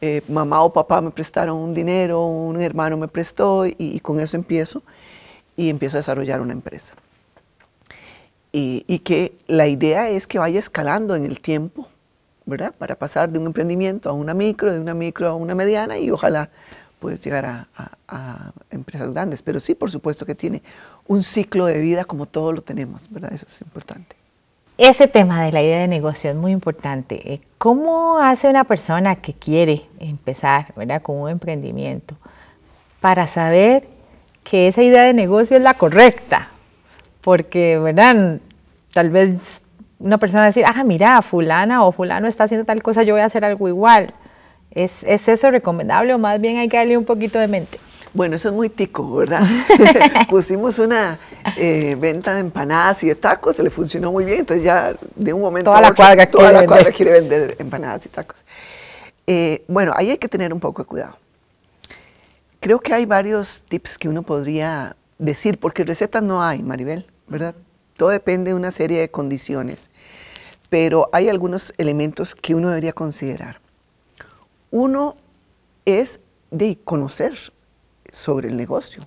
[0.00, 4.36] eh, mamá o papá me prestaron un dinero, un hermano me prestó y, con eso
[4.36, 4.82] empiezo
[5.56, 6.94] y empiezo a desarrollar una empresa.
[8.52, 11.86] Y, y, que la idea es que vaya escalando en el tiempo,
[12.46, 12.74] ¿verdad?
[12.76, 16.10] Para pasar de un emprendimiento a una micro, de una micro a una mediana y
[16.10, 16.48] ojalá
[16.98, 17.68] pues llegar a,
[18.08, 19.42] a, empresas grandes.
[19.42, 20.62] Pero sí, por supuesto que tiene
[21.06, 23.32] un ciclo de vida como todos lo tenemos, ¿verdad?
[23.32, 24.16] Eso es importante.
[24.78, 27.32] Ese tema de la idea de negocio es muy importante.
[27.34, 31.02] Eh, ¿Cómo hace una persona que quiere empezar ¿verdad?
[31.02, 32.14] con un emprendimiento
[33.00, 33.88] para saber
[34.44, 36.50] que esa idea de negocio es la correcta?
[37.22, 38.38] Porque, ¿verdad?
[38.92, 39.62] Tal vez
[39.98, 43.14] una persona va a decir, ah, mira, fulana o fulano está haciendo tal cosa, yo
[43.14, 44.14] voy a hacer algo igual.
[44.78, 47.80] ¿Es, ¿Es eso recomendable o más bien hay que darle un poquito de mente?
[48.14, 49.42] Bueno, eso es muy tico, ¿verdad?
[50.30, 51.18] Pusimos una
[51.56, 55.32] eh, venta de empanadas y de tacos, se le funcionó muy bien, entonces ya de
[55.32, 58.44] un momento toda a otro, la cuadra toda la cuadra quiere vender empanadas y tacos.
[59.26, 61.16] Eh, bueno, ahí hay que tener un poco de cuidado.
[62.60, 67.56] Creo que hay varios tips que uno podría decir, porque recetas no hay, Maribel, ¿verdad?
[67.96, 69.90] Todo depende de una serie de condiciones,
[70.70, 73.58] pero hay algunos elementos que uno debería considerar.
[74.70, 75.16] Uno
[75.84, 77.52] es de conocer
[78.12, 79.06] sobre el negocio,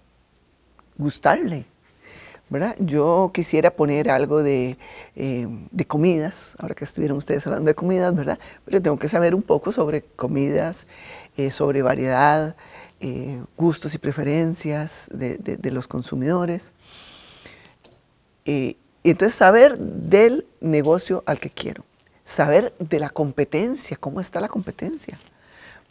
[0.97, 1.65] gustarle.
[2.51, 2.75] ¿verdad?
[2.79, 4.77] Yo quisiera poner algo de,
[5.15, 8.37] eh, de, comidas, ahora que estuvieron ustedes hablando de comidas, ¿verdad?
[8.65, 10.85] Pero tengo que saber un poco sobre comidas,
[11.37, 12.57] eh, sobre variedad,
[12.99, 16.73] eh, gustos y preferencias de, de, los consumidores.
[18.43, 21.85] y entonces saber del negocio al que quiero,
[22.25, 25.17] saber de la competencia, cómo está la competencia.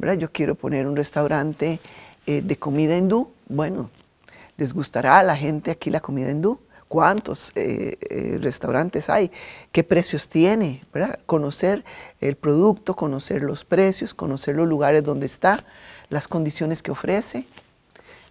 [0.00, 0.16] ¿Verdad?
[0.16, 1.78] Yo quiero poner un restaurante
[2.26, 3.90] eh, de comida hindú, bueno,
[4.56, 6.58] les gustará a la gente aquí la comida hindú.
[6.88, 9.30] ¿Cuántos eh, eh, restaurantes hay?
[9.70, 10.82] ¿Qué precios tiene?
[11.24, 11.84] Conocer
[12.20, 15.62] el producto, conocer los precios, conocer los lugares donde está,
[16.08, 17.46] las condiciones que ofrece,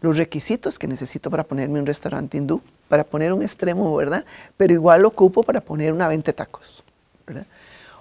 [0.01, 4.25] los requisitos que necesito para ponerme un restaurante hindú, para poner un extremo, ¿verdad?
[4.57, 6.83] Pero igual lo ocupo para poner una venta de tacos,
[7.25, 7.45] ¿verdad?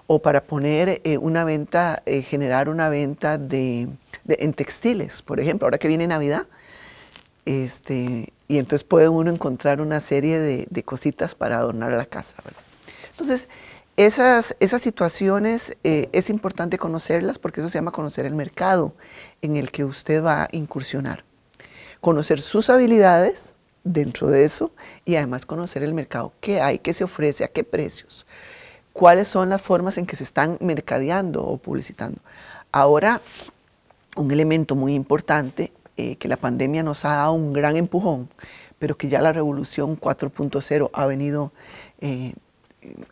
[0.09, 3.89] O para poner una venta, generar una venta de,
[4.27, 6.47] en textiles, por ejemplo, ahora que viene Navidad.
[7.45, 12.35] Este, y entonces puede uno encontrar una serie de, cositas para adornar la casa.
[13.11, 13.49] Entonces,
[13.99, 18.95] esas, esas situaciones eh, es importante conocerlas porque eso se llama conocer el mercado
[19.43, 21.25] en el que usted va a incursionar.
[22.01, 24.73] Conocer sus habilidades dentro de eso
[25.05, 28.27] y además conocer el mercado, qué hay, qué se ofrece, a qué precios,
[28.99, 32.21] cuáles son las formas en que se están mercadeando o publicitando.
[32.73, 33.21] Ahora,
[34.17, 38.29] un elemento muy importante eh, que la pandemia nos ha dado un gran empujón,
[38.81, 41.53] pero que ya la revolución 4.0 ha venido
[42.01, 42.35] eh,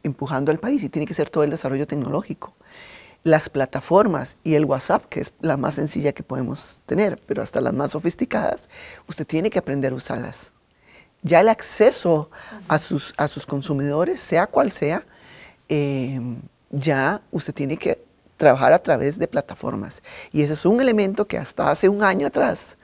[0.02, 2.52] empujando al país y tiene que ser todo el desarrollo tecnológico.
[3.22, 7.60] Las plataformas y el WhatsApp, que es la más sencilla que podemos tener, pero hasta
[7.60, 8.68] las más sofisticadas,
[9.06, 10.50] usted tiene que aprender a usarlas.
[11.22, 12.28] Ya el acceso
[12.66, 15.04] a sus, a sus consumidores, sea cual sea,
[15.68, 16.20] eh,
[16.70, 18.04] ya usted tiene que
[18.36, 20.02] trabajar a través de plataformas.
[20.32, 22.76] Y ese es un elemento que hasta hace un año atrás,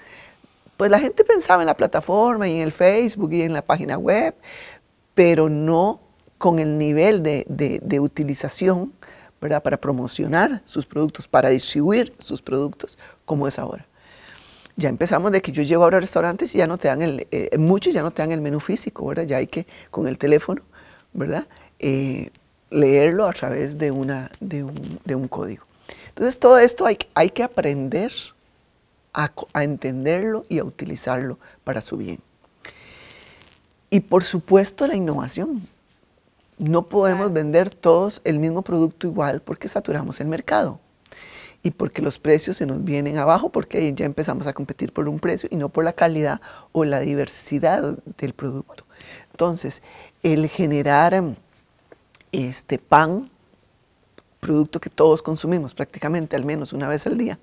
[0.77, 3.99] pues la gente pensaba en la plataforma y en el Facebook y en la página
[3.99, 4.35] web,
[5.14, 6.01] pero no
[6.38, 8.92] con el nivel de, de, utilización
[9.40, 9.62] ¿verdad?
[9.62, 13.87] para promocionar sus productos, para distribuir sus productos, como es ahora.
[14.75, 17.29] Ya empezamos de que yo llego ahora a restaurantes y ya no te dan el,
[17.31, 19.25] eh, muchos ya no te dan el menú físico, ¿verdad?
[19.25, 20.62] Ya hay que con el teléfono,
[21.12, 21.47] ¿verdad?
[21.79, 22.31] Eh,
[22.73, 25.65] leerlo a través de, una, de, un, código.
[26.09, 28.13] Entonces todo esto hay, hay que aprender
[29.13, 29.31] a,
[29.63, 32.19] entenderlo y a utilizarlo para su bien.
[33.91, 35.62] Y por supuesto la innovación.
[36.59, 40.81] No podemos vender todos el mismo producto igual porque saturamos el mercado
[41.62, 45.18] y porque los precios se nos vienen abajo porque ya empezamos a competir por un
[45.18, 46.41] precio y no por la calidad
[46.73, 48.85] o la diversidad del producto.
[49.33, 49.83] Entonces,
[50.23, 51.14] el generar
[52.33, 53.30] este pan,
[54.41, 57.39] producto que todos consumimos prácticamente al menos una vez al día,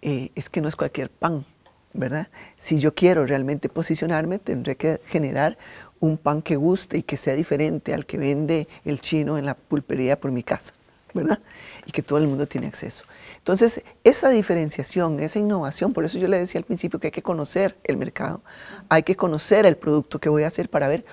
[0.00, 1.44] eh, es que no es cualquier pan,
[1.92, 2.28] ¿verdad?
[2.56, 5.58] Si yo quiero realmente posicionarme, tendré que generar
[6.00, 9.54] un pan que guste y que sea diferente al que vende el chino en la
[9.54, 10.72] pulpería por mi casa,
[11.12, 11.40] ¿verdad?
[11.86, 13.04] Y que todo el mundo tiene acceso.
[13.38, 17.22] Entonces, esa diferenciación, esa innovación, por eso yo le decía al principio que hay que
[17.22, 18.42] conocer el mercado,
[18.88, 21.04] hay que conocer el producto que voy a hacer para ver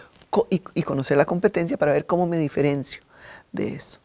[0.49, 3.01] y, conocer la competencia para ver cómo me diferencio
[3.51, 3.99] de eso.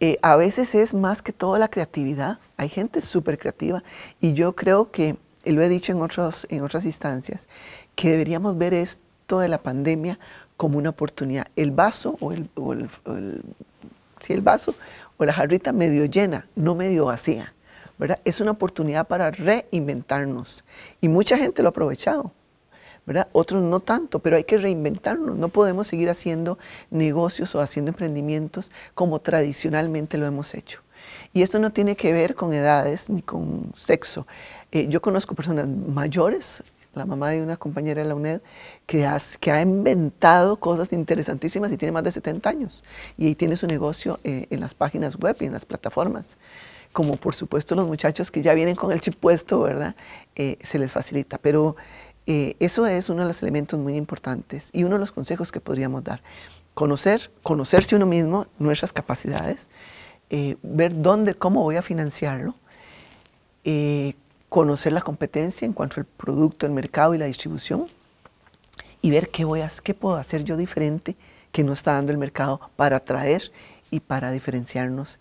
[0.00, 2.38] Eh, a veces es más que todo la creatividad.
[2.56, 3.82] Hay gente súper creativa
[4.20, 7.46] y yo creo que, y lo he dicho en, otros, en otras instancias,
[7.94, 10.18] que deberíamos ver esto de la pandemia
[10.56, 11.46] como una oportunidad.
[11.56, 12.48] El vaso o el,
[14.28, 14.74] el vaso
[15.16, 17.54] o la jarrita medio llena, no medio vacía.
[17.98, 18.18] ¿verdad?
[18.24, 20.64] Es una oportunidad para reinventarnos
[21.00, 22.32] y mucha gente lo ha aprovechado.
[23.06, 23.28] ¿Verdad?
[23.32, 25.36] Otros no tanto, pero hay que reinventarnos.
[25.36, 26.58] No podemos seguir haciendo
[26.90, 30.80] negocios o haciendo emprendimientos como tradicionalmente lo hemos hecho.
[31.32, 34.26] Y esto no tiene que ver con edades ni con sexo.
[34.70, 36.62] Eh, yo conozco personas mayores,
[36.94, 38.40] la mamá de una compañera de la UNED,
[38.86, 39.08] que,
[39.40, 42.84] que ha inventado cosas interesantísimas y tiene más de 70 años.
[43.16, 46.36] Y tiene su negocio eh, en las páginas web y en las plataformas
[46.92, 49.96] como por supuesto los muchachos que ya vienen con el chip puesto, ¿verdad?
[50.36, 51.38] Eh, se les facilita.
[51.38, 51.74] Pero
[52.26, 55.60] eh, eso es uno de los elementos muy importantes y uno de los consejos que
[55.60, 56.22] podríamos dar.
[56.74, 59.68] Conocer, conocerse uno mismo, nuestras capacidades,
[60.30, 62.54] eh, ver dónde, cómo voy a financiarlo,
[63.64, 64.14] eh,
[64.48, 67.86] conocer la competencia en cuanto al producto, el mercado y la distribución
[69.02, 71.16] y ver qué, voy a, qué puedo hacer yo diferente
[71.50, 73.52] que no está dando el mercado para atraer
[73.90, 75.18] y para diferenciarnos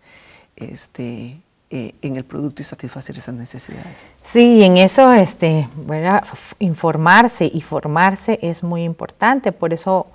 [0.56, 1.42] este,
[1.74, 3.96] eh, en el producto y satisfacer esas necesidades.
[4.26, 5.70] Sí, en eso este,
[6.60, 9.54] informarse y formarse es muy importante.
[9.54, 10.08] Por eso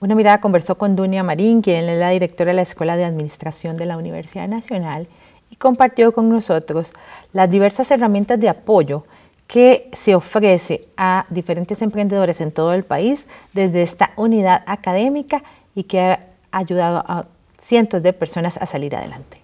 [0.00, 3.76] una mirada conversó con Dunia Marín, quien es la directora de la Escuela de Administración
[3.76, 5.06] de la Universidad Nacional,
[5.50, 6.90] y compartió con nosotros
[7.34, 9.04] las diversas herramientas de apoyo
[9.46, 15.42] que se ofrece a diferentes emprendedores en todo el país desde esta unidad académica
[15.74, 16.20] y que ha
[16.52, 17.26] ayudado a
[17.62, 19.41] cientos de personas a salir adelante.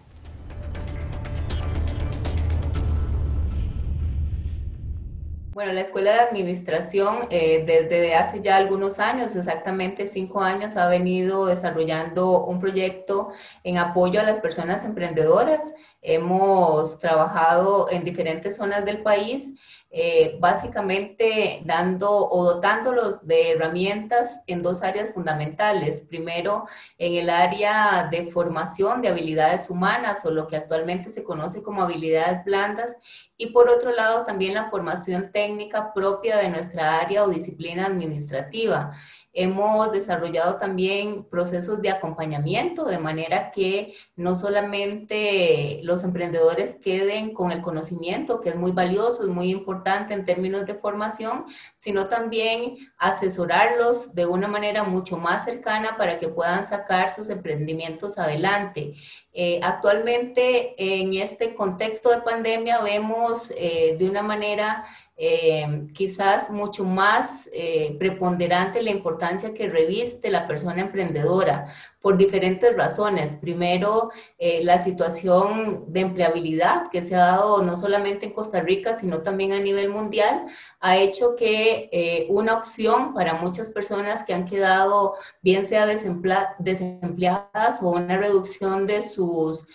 [5.58, 10.86] Bueno, la Escuela de Administración eh, desde hace ya algunos años, exactamente cinco años, ha
[10.86, 13.32] venido desarrollando un proyecto
[13.64, 15.72] en apoyo a las personas emprendedoras.
[16.00, 19.56] Hemos trabajado en diferentes zonas del país
[19.90, 26.02] eh, básicamente dando o dotándolos de herramientas en dos áreas fundamentales.
[26.02, 26.66] Primero,
[26.98, 31.82] en el área de formación de habilidades humanas o lo que actualmente se conoce como
[31.82, 32.98] habilidades blandas.
[33.38, 38.92] Y por otro lado, también la formación técnica propia de nuestra área o disciplina administrativa.
[39.32, 47.52] Hemos desarrollado también procesos de acompañamiento de manera que no solamente los emprendedores queden con
[47.52, 51.44] el conocimiento, que es muy valioso, es muy importante en términos de formación,
[51.76, 58.18] sino también asesorarlos de una manera mucho más cercana para que puedan sacar sus emprendimientos
[58.18, 58.94] adelante.
[59.32, 64.84] Eh, actualmente, en este contexto de pandemia, vemos eh, de una manera
[65.20, 72.76] eh, quizás mucho más eh, preponderante la importancia que reviste la persona emprendedora por diferentes
[72.76, 73.32] razones.
[73.32, 78.96] Primero, eh, la situación de empleabilidad que se ha dado no solamente en Costa Rica,
[78.96, 80.46] sino también a nivel mundial,
[80.78, 87.90] ha hecho que una opción para muchas personas que han quedado, bien sea desempleadas o
[87.90, 89.66] una reducción de sus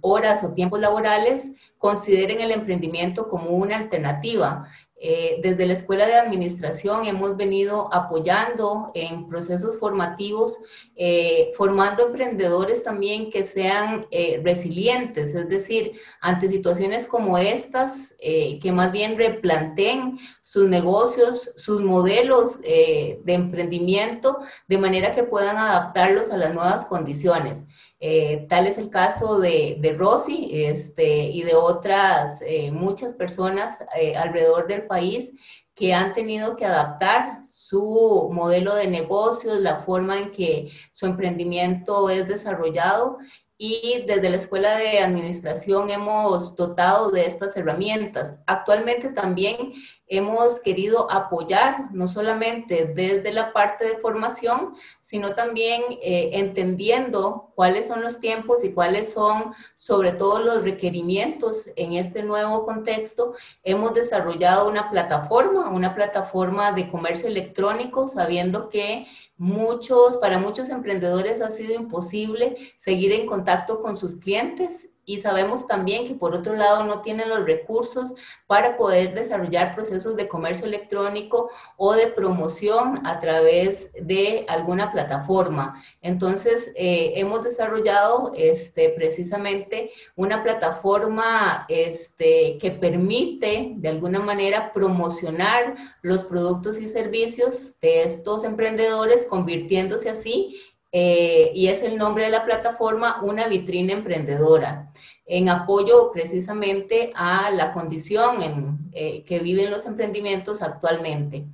[0.00, 4.68] horas o tiempos laborales, consideren el emprendimiento como una alternativa.
[5.00, 10.58] Eh, desde la Escuela de Administración hemos venido apoyando en procesos formativos,
[10.96, 18.72] eh, formando emprendedores también que sean eh, resilientes, es decir, ante situaciones como estas, que
[18.72, 26.36] más bien replanteen sus negocios, sus modelos de emprendimiento, de manera que puedan adaptarlos a
[26.36, 27.68] las nuevas condiciones.
[28.00, 33.84] Eh, tal es el caso de, de Rosy este, y de otras eh, muchas personas
[33.96, 35.32] eh, alrededor del país
[35.74, 42.08] que han tenido que adaptar su modelo de negocios, la forma en que su emprendimiento
[42.10, 43.18] es desarrollado
[43.60, 48.38] y desde la Escuela de Administración hemos dotado de estas herramientas.
[48.46, 49.72] Actualmente también
[50.06, 57.88] hemos querido apoyar, no solamente desde la parte de formación, sino también eh, entendiendo cuáles
[57.88, 63.34] son los tiempos y cuáles son sobre todo los requerimientos en este nuevo contexto.
[63.64, 71.40] Hemos desarrollado una plataforma, una plataforma de comercio electrónico, sabiendo que muchos, para muchos emprendedores
[71.40, 76.54] ha sido imposible seguir en contacto con sus clientes y sabemos también que por otro
[76.54, 78.12] lado no tienen los recursos
[78.46, 85.82] para poder desarrollar procesos de comercio electrónico o de promoción a través de alguna plataforma.
[86.02, 95.74] Entonces, eh, hemos desarrollado este, precisamente una plataforma este, que permite de alguna manera promocionar
[96.02, 102.30] los productos y servicios de estos emprendedores, convirtiéndose así eh, y es el nombre de
[102.30, 104.90] la plataforma Una Vitrina Emprendedora,
[105.26, 111.44] en apoyo precisamente a la condición en, eh, que viven los emprendimientos actualmente.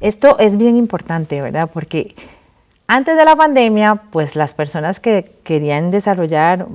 [0.00, 1.70] Esto es bien importante, ¿verdad?
[1.72, 2.14] Porque
[2.86, 6.68] antes de la pandemia, pues las personas que querían desarrollar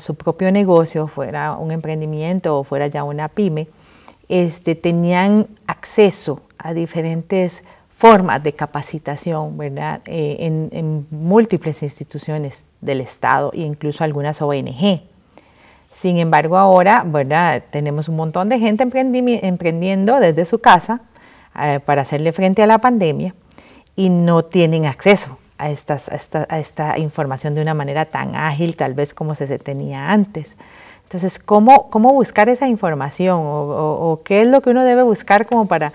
[0.00, 3.68] su propio negocio, fuera un emprendimiento o fuera ya una pyme,
[4.28, 7.62] este, tenían acceso a diferentes
[7.94, 10.00] formas de capacitación, ¿verdad?
[10.06, 15.02] Eh, en, múltiples instituciones del Estado e incluso algunas ONG.
[15.92, 17.62] Sin embargo, ahora, ¿verdad?
[17.70, 21.02] Tenemos un montón de gente emprendiendo desde su casa
[21.60, 23.34] eh, para hacerle frente a la pandemia
[23.94, 28.94] y no tienen acceso a, estas, a, esta, información de una manera tan ágil, tal
[28.94, 30.56] vez como se tenía antes.
[31.04, 35.66] Entonces, ¿cómo, cómo buscar esa información o, qué es lo que uno debe buscar como
[35.66, 35.92] para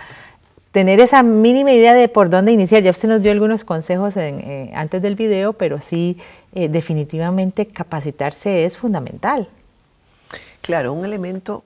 [0.72, 2.84] tener esa mínima idea de por dónde iniciar.
[2.84, 6.18] Ya usted nos dio algunos consejos eh, antes del video, pero sí,
[6.54, 9.48] eh, definitivamente capacitarse es fundamental.
[10.62, 11.64] Claro, un elemento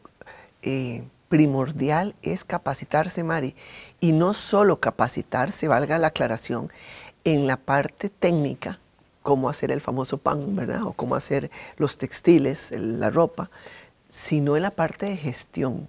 [0.62, 3.56] eh, primordial es capacitarse, Mari.
[4.00, 6.70] Y no solo capacitarse, valga la aclaración,
[7.26, 8.80] en la parte técnica,
[9.22, 10.84] cómo hacer el famoso pan, ¿verdad?
[10.84, 13.50] O cómo hacer los textiles, la ropa,
[14.10, 15.88] sino en la parte de gestión.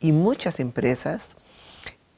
[0.00, 1.36] Y muchas empresas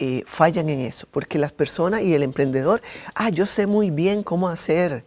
[0.04, 2.82] eh, fallan en eso, porque las personas y el emprendedor,
[3.14, 5.04] ah, yo sé muy bien cómo hacer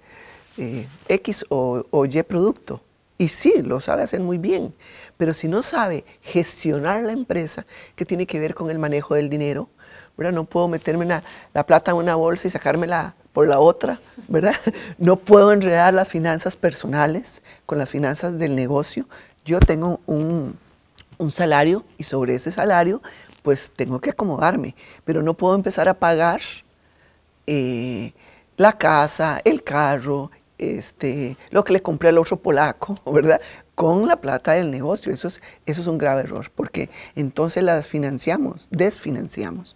[0.58, 2.80] eh, X o, Y producto.
[3.18, 4.74] Y sí, lo sabe hacer muy bien,
[5.18, 7.66] pero si no sabe gestionar la empresa,
[7.98, 9.68] que tiene que ver con el manejo del dinero,
[10.16, 10.32] ¿verdad?
[10.32, 11.24] No puedo meterme la,
[11.66, 14.56] plata en una bolsa y sacármela por la otra, ¿verdad?
[14.98, 19.10] No puedo enredar las finanzas personales con las finanzas del negocio.
[19.44, 20.58] Yo tengo un,
[21.18, 23.02] un salario y sobre ese salario
[23.46, 24.76] pues tengo que acomodarme,
[25.06, 26.42] pero no puedo empezar a pagar
[27.46, 28.12] eh,
[28.58, 33.40] la casa, el carro, este, lo que le compré al otro polaco, ¿verdad?
[33.76, 35.14] Con la plata del negocio.
[35.14, 39.76] Eso es, eso es un grave error, porque entonces las financiamos, desfinanciamos.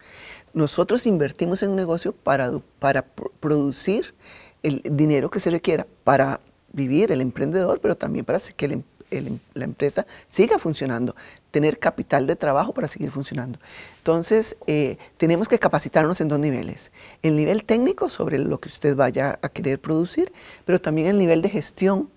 [0.51, 3.05] Nosotros invertimos en un negocio para, para
[3.39, 4.15] producir
[4.63, 6.41] el dinero que se requiera para
[6.73, 8.65] vivir el emprendedor, pero también para que
[9.11, 11.15] el, la empresa siga funcionando,
[11.51, 13.59] tener capital de trabajo para seguir funcionando.
[13.97, 16.91] Entonces, eh, tenemos que capacitarnos en dos niveles.
[17.21, 20.31] El nivel técnico sobre lo que usted vaya a querer producir,
[20.65, 22.09] pero también el nivel de gestión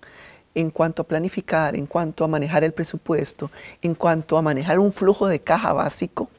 [0.55, 3.49] en cuanto a planificar, en cuanto a manejar el presupuesto,
[3.81, 6.29] en cuanto a manejar un flujo de caja básico,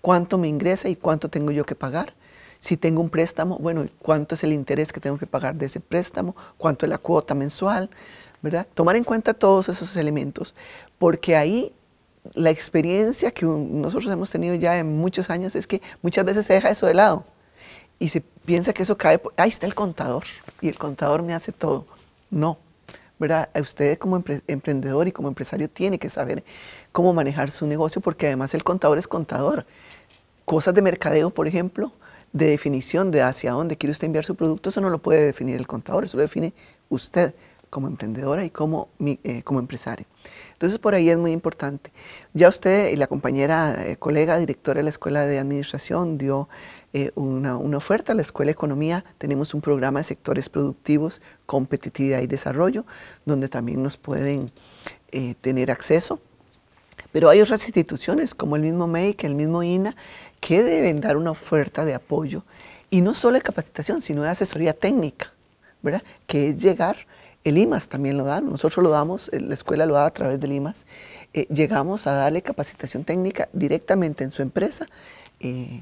[0.00, 2.14] cuánto me ingresa y cuánto tengo yo que pagar.
[2.58, 5.78] Si tengo un préstamo, bueno, ¿cuánto es el interés que tengo que pagar de ese
[5.78, 6.34] préstamo?
[6.56, 7.90] ¿Cuánto es la cuota mensual?
[8.74, 10.54] Tomar en cuenta todos esos elementos,
[10.98, 11.72] porque ahí
[12.34, 16.54] la experiencia que nosotros hemos tenido ya en muchos años es que muchas veces se
[16.54, 17.24] deja eso de lado
[17.98, 20.24] y se piensa que eso cae, ahí está el contador
[20.60, 21.86] y el contador me hace todo.
[22.30, 22.58] No,
[23.18, 23.48] ¿verdad?
[23.58, 26.44] Usted como emprendedor y como empresario tiene que saber
[26.92, 29.66] cómo manejar su negocio porque además el contador es contador.
[30.44, 31.92] Cosas de mercadeo, por ejemplo,
[32.32, 35.56] de definición de hacia dónde quiere usted enviar su producto, eso no lo puede definir
[35.56, 36.52] el contador, eso lo define
[36.88, 37.34] usted
[37.70, 40.06] como emprendedora y como, eh, como empresaria.
[40.56, 41.92] Entonces por ahí es muy importante.
[42.32, 46.48] Ya usted y la compañera, eh, colega, directora de la Escuela de Administración dio
[46.94, 49.04] eh, una, una, oferta a la Escuela de Economía.
[49.18, 52.86] Tenemos un programa de sectores productivos, competitividad y desarrollo,
[53.26, 54.50] donde también nos pueden
[55.40, 56.20] tener acceso.
[57.12, 59.96] Pero hay otras instituciones como el mismo MEIC, el mismo INA,
[60.40, 62.44] que deben dar una oferta de apoyo
[62.90, 65.32] y no solo de capacitación, sino de asesoría técnica,
[65.82, 66.02] ¿verdad?
[66.26, 67.06] Que es llegar
[67.46, 70.40] el IMAS también lo da, nosotros lo damos, eh, la escuela lo da a través
[70.40, 70.84] del IMAS.
[71.32, 74.86] Eh, llegamos a darle capacitación técnica directamente en su empresa,
[75.38, 75.80] eh,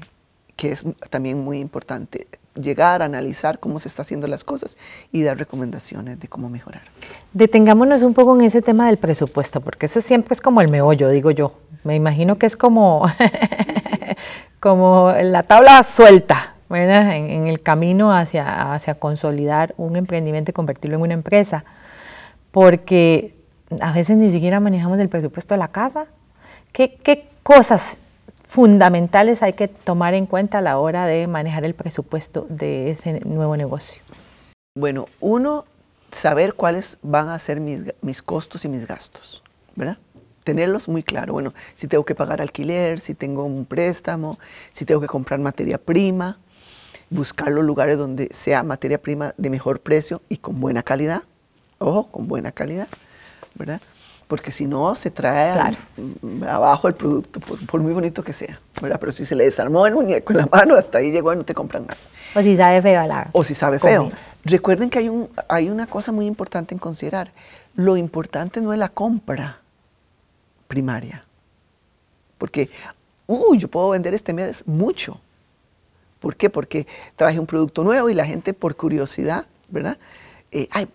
[0.55, 2.27] que es también muy importante.
[2.53, 4.77] Llegar a analizar cómo se están haciendo las cosas
[5.11, 6.83] y dar recomendaciones de cómo mejorar.
[7.33, 11.09] Detengámonos un poco en ese tema del presupuesto, porque ese siempre es como el meollo,
[11.09, 11.57] digo yo.
[11.83, 13.07] Me imagino que es como,
[14.59, 21.03] como la tabla suelta, en, el camino hacia, hacia consolidar un emprendimiento y convertirlo en
[21.03, 21.65] una empresa,
[22.51, 23.35] porque
[23.81, 26.07] a veces ni siquiera manejamos el presupuesto de la casa.
[26.71, 27.99] ¿Qué, qué cosas
[28.47, 33.19] fundamentales hay que tomar en cuenta a la hora de manejar el presupuesto de ese
[33.21, 34.01] nuevo negocio?
[34.77, 35.65] Bueno, uno,
[36.11, 39.43] saber cuáles van a ser mis, mis costos y mis gastos,
[39.75, 39.97] ¿verdad?
[40.43, 41.33] Tenerlos muy claro.
[41.33, 44.37] Bueno, si tengo que pagar alquiler, si tengo un préstamo,
[44.71, 46.37] si tengo que comprar materia prima,
[47.09, 51.23] buscar los lugares donde sea materia prima de mejor precio y con buena calidad.
[51.77, 52.87] Ojo, con buena calidad,
[53.55, 53.81] ¿verdad?
[54.27, 55.77] Porque si no, se trae
[56.47, 58.99] abajo el producto, por, muy bonito que sea, ¿verdad?
[58.99, 61.45] Pero si se le desarmó el muñeco en la mano, hasta ahí llegó y no
[61.45, 62.09] te compran más.
[62.33, 64.11] O si sabe feo la O si sabe feo.
[64.43, 67.31] Recuerden que hay, un, hay una cosa muy importante en considerar.
[67.75, 69.59] Lo importante no es la compra
[70.67, 71.23] primaria.
[72.37, 72.69] Porque,
[73.27, 75.19] uy, yo puedo vender este mes mucho,
[76.25, 76.49] ¿Por qué?
[76.49, 79.99] Porque traje un producto nuevo y la gente por curiosidad, ¿verdad?
[80.51, 80.87] Eh, ay,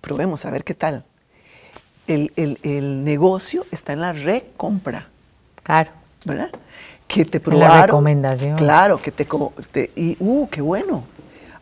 [0.00, 1.04] probemos a ver qué tal.
[2.06, 5.08] El, negocio está en la recompra.
[5.64, 5.90] Claro.
[6.24, 6.50] ¿Verdad?
[7.08, 7.76] Que te probaron.
[7.76, 8.56] La recomendación.
[8.56, 9.26] Claro, que te,
[9.72, 11.02] te y, uh, qué bueno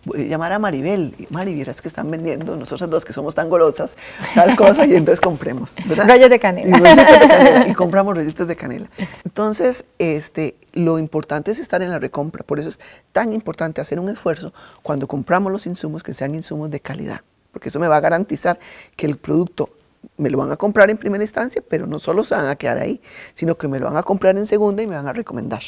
[0.05, 3.49] voy a llamar a Maribel, Mari, vieras que están vendiendo, nosotros dos que somos tan
[3.49, 3.97] golosas,
[4.35, 6.09] tal cosa, y entonces compremos, ¿verdad?
[6.09, 6.79] Rollos de canela.
[6.79, 8.89] Y, de canela, y compramos rollitos de canela.
[9.25, 12.81] Entonces, este, lo importante es estar en la recompra, por eso es
[13.13, 17.21] tan importante hacer un esfuerzo cuando compramos los insumos que sean insumos de calidad,
[17.53, 18.59] porque eso me va a garantizar
[18.97, 19.71] que el producto
[20.17, 22.79] me lo van a comprar en primera instancia, pero no solo se van a quedar
[22.79, 23.01] ahí,
[23.35, 25.63] sino que me lo van a comprar en segunda y me van a recomendar,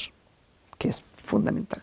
[0.78, 1.83] que es fundamental.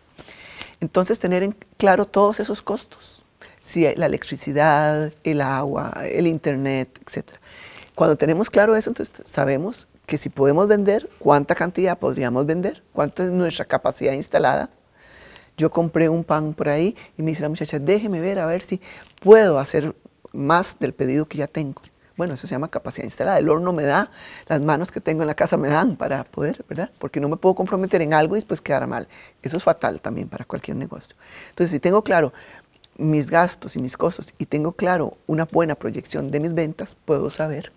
[0.82, 3.24] Entonces, tener en claro todos esos costos,
[3.60, 7.32] si la electricidad, el agua, el internet, etc.
[7.96, 13.24] Cuando tenemos claro eso, entonces sabemos que si podemos vender, cuánta cantidad podríamos vender, cuánta
[13.24, 14.70] es nuestra capacidad instalada.
[15.58, 18.62] Yo compré un pan por ahí y me dice la muchacha, déjeme ver a ver
[18.62, 18.80] si
[19.20, 19.94] puedo hacer
[20.32, 21.82] más del pedido que ya tengo.
[22.20, 23.38] Bueno, eso se llama capacidad instalada.
[23.38, 24.12] El horno me da,
[24.50, 26.92] las manos que tengo en la casa me dan para poder, ¿verdad?
[27.00, 29.08] Porque no me puedo comprometer en algo y después quedar mal.
[29.42, 31.16] Eso es fatal también para cualquier negocio.
[31.52, 32.34] Entonces, si tengo claro
[32.98, 37.30] mis gastos y mis costos y tengo claro una buena proyección de mis ventas, puedo
[37.30, 37.72] saber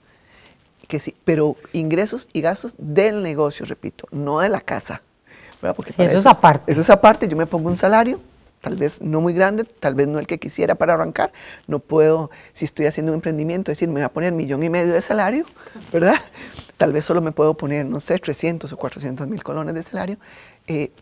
[0.89, 5.03] que sí, pero ingresos y gastos del negocio, repito, no de la casa.
[5.63, 5.77] ¿verdad?
[5.77, 6.73] Porque eso es aparte.
[6.73, 8.19] Eso es aparte, yo me pongo un salario
[8.63, 11.33] tal vez no muy grande, tal vez no el que quisiera para arrancar.
[11.67, 14.95] No puedo, si estoy haciendo un emprendimiento, decir, me voy a poner millón y medio
[14.95, 15.45] de salario,
[15.93, 16.15] ¿verdad?
[16.79, 20.17] Tal vez solo me puedo poner, no sé, 300 o 400 mil colones de salario,
[20.69, 20.93] eh,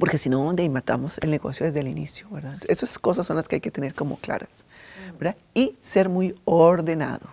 [0.00, 2.56] porque si no, de matamos el negocio desde el inicio, ¿verdad?
[2.66, 4.64] Esas cosas son las que hay que tener como claras,
[5.18, 5.36] ¿verdad?
[5.52, 7.28] Y ser muy ordenado,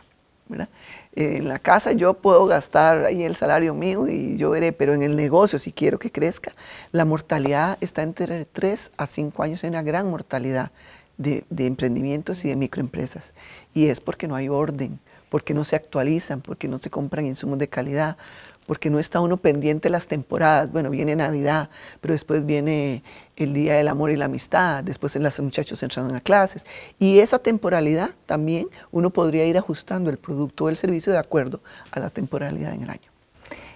[0.52, 0.70] ¿verdad?
[1.16, 5.02] en la casa yo puedo gastar ahí el salario mío y yo veré, pero en
[5.02, 6.54] el negocio, si quiero que crezca,
[6.92, 10.72] la mortalidad está entre 3 a 5 años, hay una gran mortalidad
[11.18, 13.34] de emprendimientos y de microempresas.
[13.74, 15.00] Y es porque no hay orden,
[15.32, 18.18] porque no se actualizan, porque no se compran insumos de calidad,
[18.68, 20.74] porque no está uno pendiente las temporadas.
[20.74, 21.70] Bueno, viene Navidad,
[22.02, 23.02] pero después viene
[23.38, 26.66] el Día del Amor y la Amistad, después los muchachos entran a clases.
[27.00, 31.62] Y esa temporalidad también uno podría ir ajustando el producto o el servicio de acuerdo
[31.92, 33.10] a la temporalidad en el año.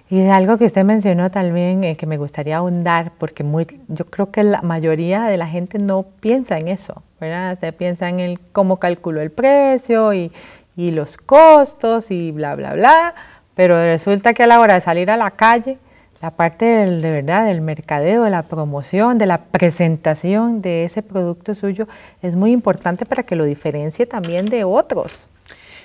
[0.09, 4.29] Y algo que usted mencionó también eh, que me gustaría ahondar, porque muy, yo creo
[4.29, 7.57] que la mayoría de la gente no piensa en eso, ¿verdad?
[7.57, 10.33] Se piensa en el cómo calculó el precio y,
[10.75, 13.15] y los costos y bla, bla, bla
[13.55, 15.79] pero resulta que a la hora de salir a la calle,
[16.21, 21.01] la parte del, de verdad del mercadeo, de la promoción, de la presentación de ese
[21.01, 21.87] producto suyo
[22.21, 25.27] es muy importante para que lo diferencie también de otros.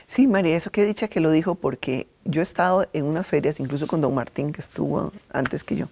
[0.06, 3.26] Sí, María, eso que he dicho que lo dijo porque yo he estado en unas
[3.26, 5.86] ferias, incluso con don Martín, que estuvo antes que yo.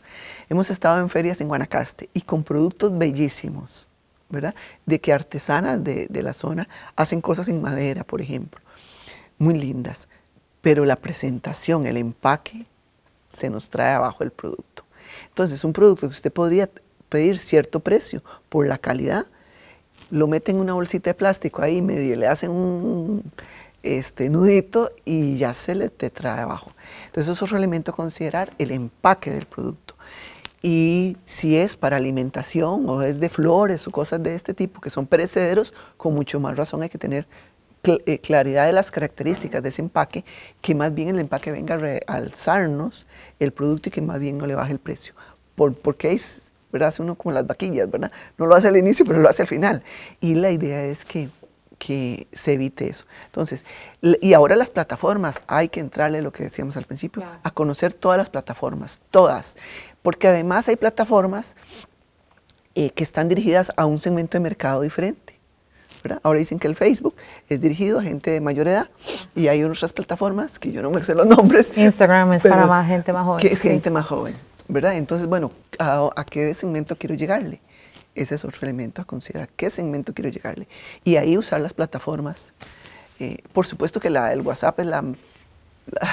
[0.49, 3.87] Hemos estado en ferias en Guanacaste y con productos bellísimos,
[4.29, 4.57] ¿verdad?
[4.87, 8.61] De que artesanas de, de la zona hacen cosas en madera, por ejemplo,
[9.39, 10.09] muy lindas
[10.61, 12.67] pero la presentación, el empaque,
[13.31, 14.85] se nos trae abajo el producto.
[15.29, 16.69] Entonces, un producto que usted podría
[17.09, 19.27] pedir cierto precio por la calidad,
[20.11, 23.23] lo mete en una bolsita de plástico ahí, medio le hacen un
[23.83, 26.73] este, nudito y ya se le te trae abajo.
[27.07, 29.95] Entonces, es otro elemento a considerar, el empaque del producto.
[30.61, 34.91] Y si es para alimentación o es de flores o cosas de este tipo que
[34.91, 37.29] son perecederos, con mucho más razón hay que tener
[37.85, 40.25] eh, claridad de las características de ese empaque,
[40.61, 43.07] que más bien el empaque venga a realzarnos
[43.39, 45.15] el producto y que más bien no le baje el precio.
[45.55, 46.89] Por, porque es, ¿verdad?
[46.89, 48.13] Hace uno como las vaquillas, ¿verdad?
[48.37, 49.83] No lo hace al inicio, pero lo hace al final.
[50.21, 51.31] Y la idea es que,
[51.79, 53.05] que se evite eso.
[53.27, 53.65] Entonces,
[54.03, 58.19] y ahora las plataformas, hay que entrarle lo que decíamos al principio, a conocer todas
[58.19, 59.57] las plataformas, todas.
[60.03, 61.55] Porque además hay plataformas
[62.75, 65.38] eh, que están dirigidas a un segmento de mercado diferente.
[66.23, 67.15] Ahora dicen que el Facebook
[67.49, 68.89] es dirigido a gente de mayor edad
[69.35, 71.77] y hay otras plataformas que yo no me sé los nombres.
[71.77, 73.41] Instagram es para más gente más joven.
[73.41, 74.35] Que Gente más joven,
[74.69, 74.97] ¿verdad?
[74.97, 77.61] Entonces, bueno, ¿a, qué segmento quiero llegarle?
[78.15, 79.49] Ese es otro elemento a considerar.
[79.57, 80.67] ¿Qué segmento quiero llegarle?
[81.05, 82.53] Y ahí usar las plataformas.
[83.21, 85.05] Eh, por supuesto que la, el WhatsApp es la,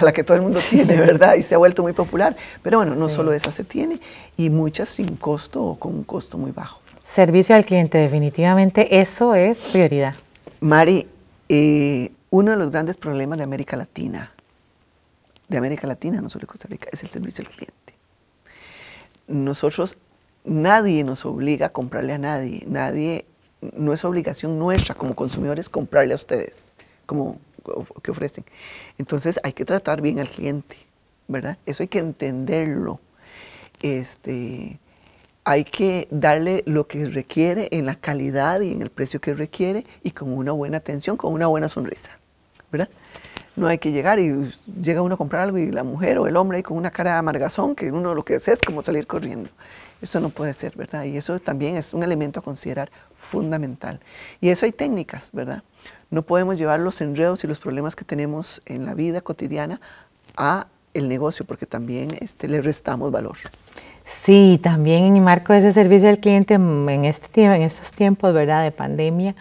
[0.02, 1.36] la, que todo el mundo tiene, ¿verdad?
[1.36, 2.36] Y se ha vuelto muy popular.
[2.62, 4.00] Pero bueno, no solo esa se tiene,
[4.38, 6.82] y muchas sin costo o con un costo muy bajo.
[7.06, 10.16] Servicio al cliente, definitivamente eso es prioridad.
[10.60, 11.08] Mari,
[11.48, 14.32] eh, uno de los grandes problemas de América Latina,
[15.48, 17.94] de América Latina, no solo de Costa Rica, es el servicio al cliente.
[19.28, 19.98] Nosotros
[20.44, 23.26] nadie nos obliga a comprarle a nadie, nadie,
[23.62, 26.56] no es obligación nuestra como consumidores comprarle a ustedes,
[27.06, 27.40] como
[28.04, 28.46] que ofrecen.
[28.98, 30.76] Entonces hay que tratar bien al cliente,
[31.28, 31.58] ¿verdad?
[31.66, 33.00] Eso hay que entenderlo.
[33.82, 34.80] Este,
[35.46, 39.86] hay que darle lo que requiere en la calidad y en el precio que requiere
[40.02, 42.18] y con una buena atención, con una buena sonrisa,
[42.72, 42.90] ¿verdad?
[43.56, 46.36] No hay que llegar y llega uno a comprar algo y la mujer o el
[46.36, 49.06] hombre ahí con una cara de amargazón que uno lo que hace es como salir
[49.06, 49.50] corriendo.
[50.02, 51.04] Eso no puede ser, ¿verdad?
[51.04, 54.02] Y eso también es un elemento a considerar fundamental.
[54.42, 55.64] Y eso hay técnicas, ¿verdad?
[56.10, 59.80] No podemos llevar los enredos y los problemas que tenemos en la vida cotidiana
[60.36, 63.38] a el negocio porque también este, le restamos valor.
[64.06, 68.34] Sí, también en el marco de ese servicio al cliente en, este, en estos tiempos
[68.34, 68.64] ¿verdad?
[68.64, 69.36] de pandemia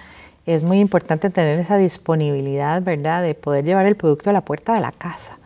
[0.46, 3.22] es muy importante tener esa disponibilidad ¿verdad?
[3.22, 5.38] de poder llevar el producto a la puerta de la casa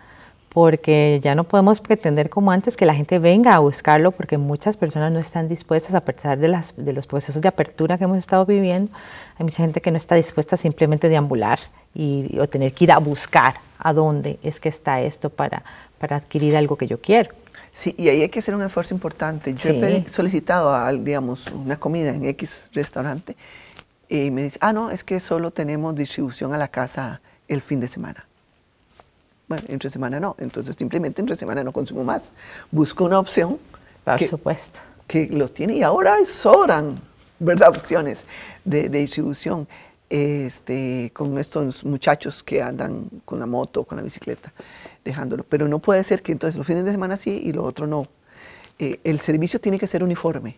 [0.59, 4.77] porque ya no podemos pretender como antes que la gente venga a buscarlo, porque muchas
[4.77, 8.19] personas no están dispuestas, a pesar de, las, de los procesos de apertura que hemos
[8.19, 8.91] estado viviendo,
[9.39, 11.61] hay mucha gente que no está dispuesta simplemente a deambular
[11.95, 15.62] y, o tener que ir a buscar a dónde es que está esto para,
[15.99, 17.31] para adquirir algo que yo quiero.
[17.79, 19.55] Sí, y ahí hay que hacer un esfuerzo importante.
[19.55, 23.37] Yo he solicitado, a, digamos, una comida en X restaurante
[24.09, 27.79] y me dice, ah, no, es que solo tenemos distribución a la casa el fin
[27.79, 28.26] de semana.
[29.47, 32.33] Bueno, entre semana no, entonces simplemente entre semana no consumo más.
[32.72, 33.61] Busco una opción.
[34.03, 34.81] Por que, supuesto.
[35.07, 37.01] Que lo tiene y ahora sobran,
[37.39, 37.68] ¿verdad?
[37.68, 38.26] Opciones
[38.64, 39.68] de, distribución
[40.11, 44.53] este, con estos muchachos que andan con la moto, con la bicicleta,
[45.09, 45.44] dejándolo.
[45.44, 48.06] Pero no puede ser que entonces los fines de semana sí y lo otro no.
[48.78, 50.56] Eh, el servicio tiene que ser uniforme.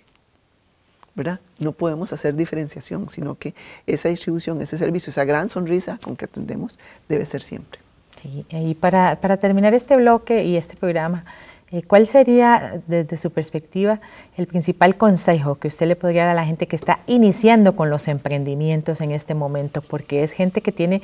[1.14, 1.40] ¿verdad?
[1.58, 3.54] No podemos hacer diferenciación, sino que
[3.86, 6.78] esa distribución, ese servicio, esa gran sonrisa con que atendemos
[7.08, 7.80] debe ser siempre.
[8.22, 11.24] Sí, y para, para terminar este bloque y este programa,
[11.72, 14.00] eh, ¿cuál sería desde su perspectiva
[14.36, 17.90] el principal consejo que usted le podría dar a la gente que está iniciando con
[17.90, 19.80] los emprendimientos en este momento?
[19.80, 21.00] Porque es gente que tiene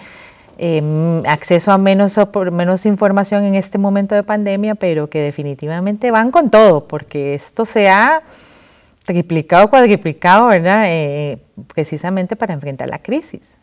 [0.58, 6.50] em, acceso a menos, información en este momento de pandemia, pero que definitivamente van con
[6.50, 8.22] todo, porque esto se ha
[9.04, 10.84] triplicado, cuadriplicado, ¿verdad?
[10.88, 11.38] Eh,
[11.74, 13.58] precisamente para enfrentar la crisis.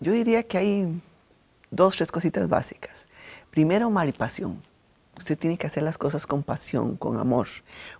[0.00, 1.00] Yo diría que hay
[1.70, 3.06] dos, tres cositas básicas.
[3.50, 4.62] Primero, maripasión.
[5.16, 7.48] Usted tiene que hacer las cosas con pasión, con amor.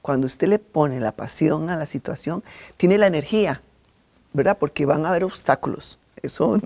[0.02, 2.44] Cuando usted le pone la pasión a la situación,
[2.76, 3.60] tiene la energía,
[4.32, 4.56] ¿verdad?
[4.56, 5.98] Porque van a haber obstáculos.
[6.22, 6.60] Eso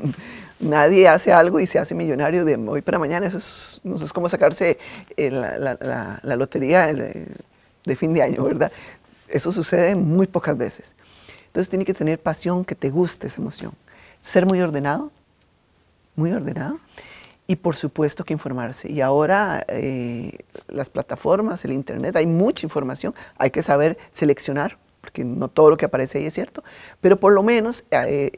[0.62, 3.26] nadie hace algo y se hace millonario de hoy para mañana.
[3.26, 4.78] Eso es, no es como sacarse
[5.16, 7.28] eh, la, lotería eh,
[7.84, 8.72] de fin de año, ¿verdad?
[9.28, 10.94] Eso sucede muy pocas veces.
[11.46, 13.72] Entonces tiene que tener pasión, que te guste esa emoción.
[14.20, 15.10] Ser muy ordenado,
[16.16, 16.78] muy ordenado.
[17.46, 18.90] Y por supuesto que informarse.
[18.90, 20.38] Y ahora eh,
[20.68, 25.76] las plataformas, el Internet, hay mucha información, hay que saber seleccionar, porque no todo lo
[25.76, 26.62] que aparece ahí es cierto,
[27.00, 28.30] pero por lo menos, eh,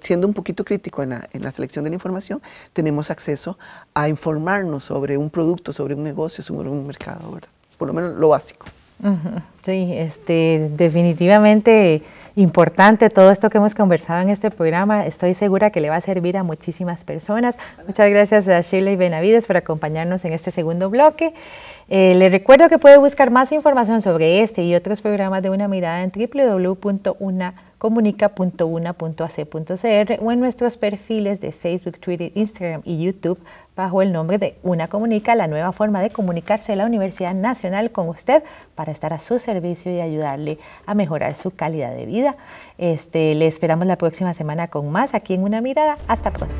[0.00, 2.40] siendo un poquito crítico en la, selección de la información,
[2.72, 3.58] tenemos acceso
[3.94, 7.48] a informarnos sobre un producto, sobre un negocio, sobre un mercado, ¿verdad?
[7.78, 8.66] Por lo menos lo básico.
[9.62, 12.02] Sí, este, definitivamente
[12.34, 15.06] importante todo esto que hemos conversado en este programa.
[15.06, 17.58] Estoy segura que le va a servir a muchísimas personas.
[17.86, 21.34] Muchas gracias a Sheila y Benavides por acompañarnos en este segundo bloque.
[21.88, 25.68] Eh, le recuerdo que puede buscar más información sobre este y otros programas de Una
[25.68, 26.10] Mirada en
[27.90, 33.38] www.unacomunica.una.ac.cr o en nuestros perfiles de Facebook, Twitter, Instagram y YouTube
[33.74, 37.90] bajo el nombre de Una Comunica, la nueva forma de comunicarse de la Universidad Nacional
[37.90, 38.42] con usted
[38.74, 42.36] para estar a su servicio y ayudarle a mejorar su calidad de vida.
[42.78, 45.98] Este, le esperamos la próxima semana con más aquí en Una Mirada.
[46.08, 46.54] Hasta pronto.